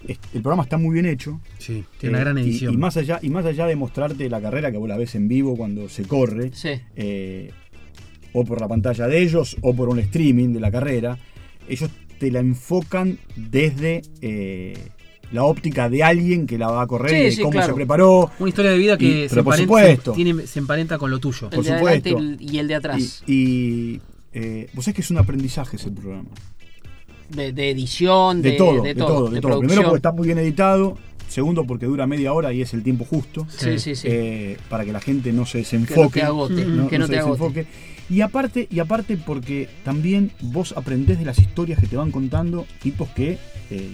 [0.07, 1.41] el programa está muy bien hecho.
[1.59, 2.75] Sí, tiene una Eh, gran y- edición.
[2.75, 5.27] Y, más allá, y más allá de mostrarte la carrera que vos la ves en
[5.27, 6.71] vivo cuando se corre, Sí.
[6.97, 7.51] eh,
[8.33, 11.19] o por la pantalla de ellos, o por un streaming de la carrera,
[11.69, 14.75] ellos te la enfocan desde eh,
[15.33, 17.67] la óptica de alguien que la va a correr Sí, y de sí, cómo claro.
[17.69, 18.31] se preparó.
[18.39, 20.13] Una historia de vida que Y- se, pero por emparenta, supuesto.
[20.13, 21.49] se- tiene- se emparenta con lo tuyo.
[21.51, 22.09] El Por de supuesto.
[22.09, 23.23] y el- y el de atrás.
[23.27, 24.01] Y, y,
[24.33, 26.29] eh, vos sabés que es un aprendizaje ese programa.
[27.31, 29.59] De, de edición, De, de, todo, de de todo, de, de todo.
[29.61, 30.97] Primero porque está muy bien editado,
[31.29, 33.47] segundo porque dura media hora y es el tiempo justo.
[33.51, 34.09] Sí, sí, sí.
[34.11, 36.01] eh, para que la gente no se que desenfoque.
[36.01, 36.65] no te agote.
[36.65, 37.39] no- que no no se te agote.
[37.39, 37.67] desenfoque.
[38.11, 42.65] Y aparte, y aparte porque también vos aprendés de las historias que te van contando
[42.81, 43.37] tipos que,
[43.71, 43.91] eh,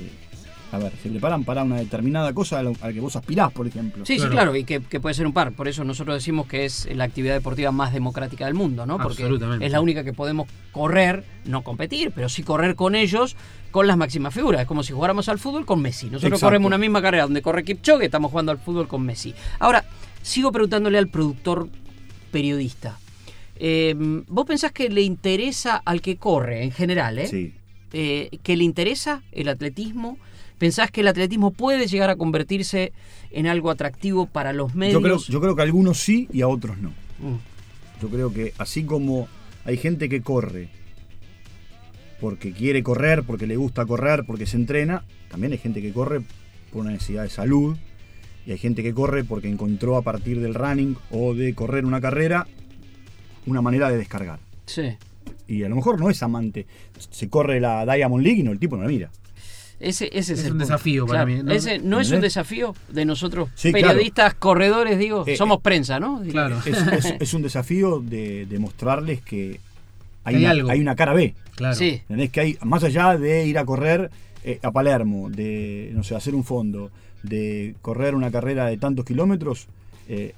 [0.74, 4.04] a ver, se preparan para una determinada cosa a la, que vos aspirás, por ejemplo.
[4.04, 4.54] Sí, sí, Claro.
[4.56, 5.52] y que, que puede ser un par.
[5.52, 8.98] Por eso nosotros decimos que es la actividad deportiva más democrática del mundo, ¿no?
[8.98, 9.28] Porque
[9.60, 13.36] es la única que podemos correr, no competir, pero sí correr con ellos
[13.70, 14.60] con las máximas figuras.
[14.62, 16.06] Es como si jugáramos al fútbol con Messi.
[16.06, 16.46] Nosotros Exacto.
[16.46, 19.34] corremos una misma carrera donde corre Kipchoge, estamos jugando al fútbol con Messi.
[19.58, 19.84] Ahora,
[20.22, 21.68] sigo preguntándole al productor
[22.30, 22.98] periodista.
[23.56, 23.94] eh,
[24.28, 27.26] ¿Vos pensás que le interesa al que corre en general, eh?
[27.28, 27.54] Sí.
[27.92, 30.18] eh, que le interesa el atletismo?
[30.58, 32.92] ¿Pensás que el atletismo puede llegar a convertirse
[33.30, 34.94] en algo atractivo para los medios?
[34.94, 36.90] Yo creo, yo creo que a algunos sí y a otros no.
[37.18, 37.36] Mm,
[38.00, 39.28] Yo creo que así como
[39.64, 40.68] hay gente que corre
[42.20, 46.20] porque quiere correr, porque le gusta correr, porque se entrena, también hay gente que corre
[46.72, 47.76] por una necesidad de salud
[48.46, 52.00] y hay gente que corre porque encontró a partir del running o de correr una
[52.00, 52.46] carrera
[53.46, 54.38] una manera de descargar.
[54.66, 54.96] sí.
[55.46, 56.66] Y a lo mejor no es amante.
[57.10, 59.10] Se corre la Diamond League y no, el tipo no la mira.
[59.80, 60.64] Ese, ese es, Es el un punto.
[60.64, 61.52] desafío para Claro, mí, ¿no?
[61.52, 62.34] Ese no es un ¿Entendés?
[62.34, 63.88] desafío de nosotros, Sí, claro.
[63.88, 65.24] periodistas, corredores, digo.
[65.26, 66.22] Eh, somos prensa, ¿no?
[66.30, 66.58] Claro.
[66.64, 66.66] Es,
[67.04, 69.60] es- es un desafío de, de mostrarles que
[70.24, 70.70] hay, Hay una, algo.
[70.70, 71.34] hay una cara B.
[71.56, 71.74] Claro.
[71.74, 72.00] Sí.
[72.02, 72.30] ¿Entendés?
[72.30, 74.10] Que hay, más allá de ir a correr
[74.44, 76.90] eh, a Palermo, de, no sé, hacer un fondo,
[77.22, 79.66] de correr una carrera de tantos kilómetros,
[80.08, 80.34] eh,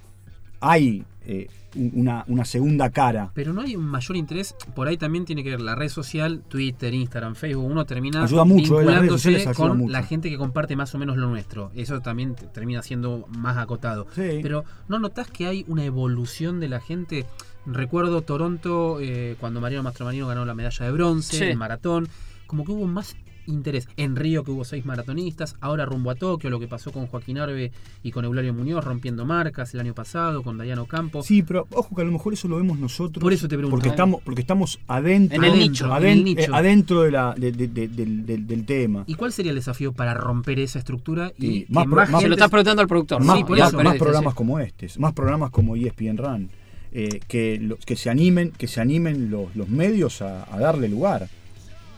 [0.60, 3.30] hay eh, un- una, una segunda cara.
[3.34, 6.42] Pero no hay un mayor interés, por ahí también tiene que ver la red social,
[6.48, 9.92] Twitter, Instagram, Facebook, uno termina Ayuda mucho, eh, vinculándose con mucho.
[9.92, 11.70] la gente que comparte más o menos lo nuestro.
[11.74, 14.06] Eso también te- termina siendo más acotado.
[14.14, 14.38] Sí.
[14.42, 17.26] Pero ¿no notás que hay una evolución de la gente?
[17.66, 21.44] Recuerdo Toronto eh, cuando Mariano Mastromarino ganó la medalla de bronce Sí.
[21.44, 22.08] en maratón,
[22.46, 23.16] como que hubo más
[23.46, 23.88] interés.
[23.96, 27.38] En Río que hubo seis maratonistas, ahora rumbo a Tokio, lo que pasó con Joaquín
[27.38, 27.72] Arbe
[28.02, 31.22] y con Eulario Muñoz rompiendo marcas el año pasado, con Dayano Campo.
[31.22, 33.22] Sí, pero ojo que a lo mejor eso lo vemos nosotros.
[33.22, 33.76] Por eso te pregunto.
[33.76, 36.42] Porque estamos, porque estamos adentro, En el nicho, aden- en el nicho.
[36.42, 39.04] eh, adentro de la, de- de- de- del, tema.
[39.06, 42.28] ¿Y cuál sería el desafío para romper esa estructura y, más pro- más más- Se
[42.28, 43.22] lo estás preguntando al productor.
[43.22, 43.76] más, Sí, por más- eso.
[43.76, 44.36] más periodista, programas sí.
[44.36, 46.48] como este, más programas como ESPN Run,
[46.92, 50.88] eh, que, lo- que se animen, que se animen los, los medios a, a darle
[50.88, 51.28] lugar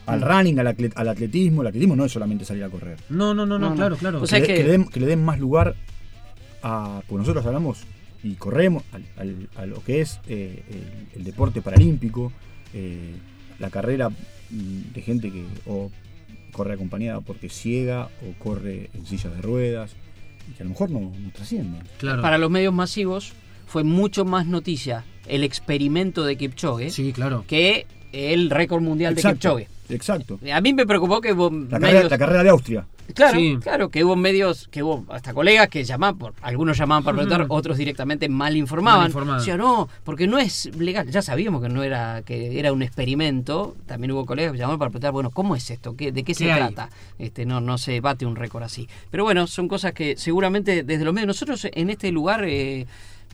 [0.09, 0.23] al Mm.
[0.23, 1.61] running, al, atlet- al atletismo.
[1.61, 2.97] El atletismo no es solamente salir a correr.
[3.09, 3.75] No, no, no, no, No, no.
[3.75, 4.21] claro, claro.
[4.21, 5.75] O sea, que, que- le, que le den, que le den más lugar
[6.61, 7.01] a.
[7.07, 7.83] Porque nosotros hablamos
[8.23, 10.63] y corremos al- al- a lo que es eh,
[11.13, 12.31] el, el deporte paralímpico,
[12.73, 13.13] eh,
[13.59, 15.89] la carrera mm, de gente que o
[16.51, 19.91] corre acompañada porque es ciega o corre en sillas de ruedas
[20.49, 21.83] y que a lo mejor no, no trascienden.
[21.97, 22.21] claro.
[22.21, 23.33] Para los medios masivos
[23.67, 27.45] fue mucho más noticia el experimento de Kipchoge Sí, claro.
[27.47, 29.67] que el récord mundial de Kipchoge.
[29.89, 30.39] exacto.
[30.53, 32.85] A mí me preocupó que vos La medios- carrera, la carrera de Austria.
[33.15, 33.57] Claro, Sí.
[33.59, 37.47] claro, que hubo medios, que hubo hasta colegas que llamaban, por, algunos llamaban para protestar,
[37.49, 38.99] otros directamente mal informaban.
[38.99, 39.39] Mal informaban.
[39.39, 41.09] Decían, no, porque no es legal.
[41.09, 43.75] Ya sabíamos que no era, que era un experimento.
[43.87, 45.95] También hubo colegas que llamaban para preguntar, bueno, ¿cómo es esto?
[45.97, 46.89] ¿Qué, ¿De qué se trata?
[47.17, 48.87] Este, no, no se bate un récord así.
[49.09, 52.85] Pero bueno, son cosas que seguramente desde los medios, nosotros en este lugar, eh,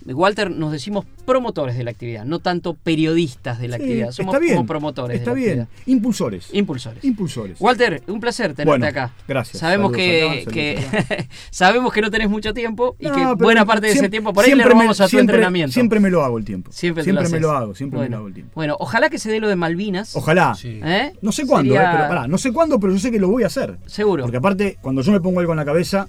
[0.06, 4.12] Walter, nos decimos promotores de la actividad, no tanto periodistas de la Sí, actividad.
[4.12, 5.60] Somos está bien, como promotores Está de la bien.
[5.62, 5.84] actividad.
[5.88, 6.48] Impulsores.
[6.54, 7.04] Impulsores.
[7.04, 7.60] Impulsores.
[7.60, 9.12] Walter, un placer tenerte Bueno, acá.
[9.28, 9.60] gracias.
[9.60, 13.44] Sabemos Saludos que, acá, que- saludos sabemos que no tenés mucho tiempo y No, que
[13.44, 15.74] buena parte de ese tiempo por ahí le me- robamos a tu siempre- entrenamiento.
[15.74, 16.72] Siempre me lo hago el tiempo.
[16.72, 18.52] Siempre, te Siempre lo me lo hago, siempre me lo hago el tiempo.
[18.56, 20.16] Bueno, ojalá que se dé lo de Malvinas.
[20.16, 20.54] Ojalá.
[20.56, 20.80] Sí.
[20.84, 21.14] ¿Eh?
[21.22, 23.28] No sé cuándo, Sería- eh, pero pará, no sé cuándo, pero yo sé que lo
[23.30, 23.78] voy a hacer.
[23.88, 24.24] Seguro.
[24.24, 26.08] Porque aparte, cuando yo me pongo algo en la cabeza,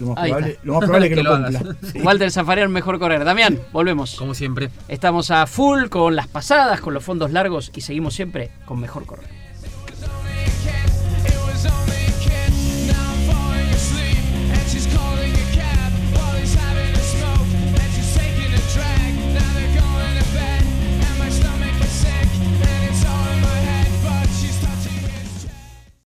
[0.00, 0.66] lo más Ahí probable, está.
[0.66, 1.58] lo más probable es que, Que lo lo cumpla.
[1.60, 1.76] hagas.
[1.92, 1.98] Sí.
[2.00, 3.24] Walter Zafarian, mejor correr.
[3.24, 4.16] Damián, volvemos.
[4.16, 4.70] Como siempre.
[4.88, 9.06] Estamos a full con las pasadas, con los fondos largos y seguimos siempre con mejor
[9.06, 9.39] correr.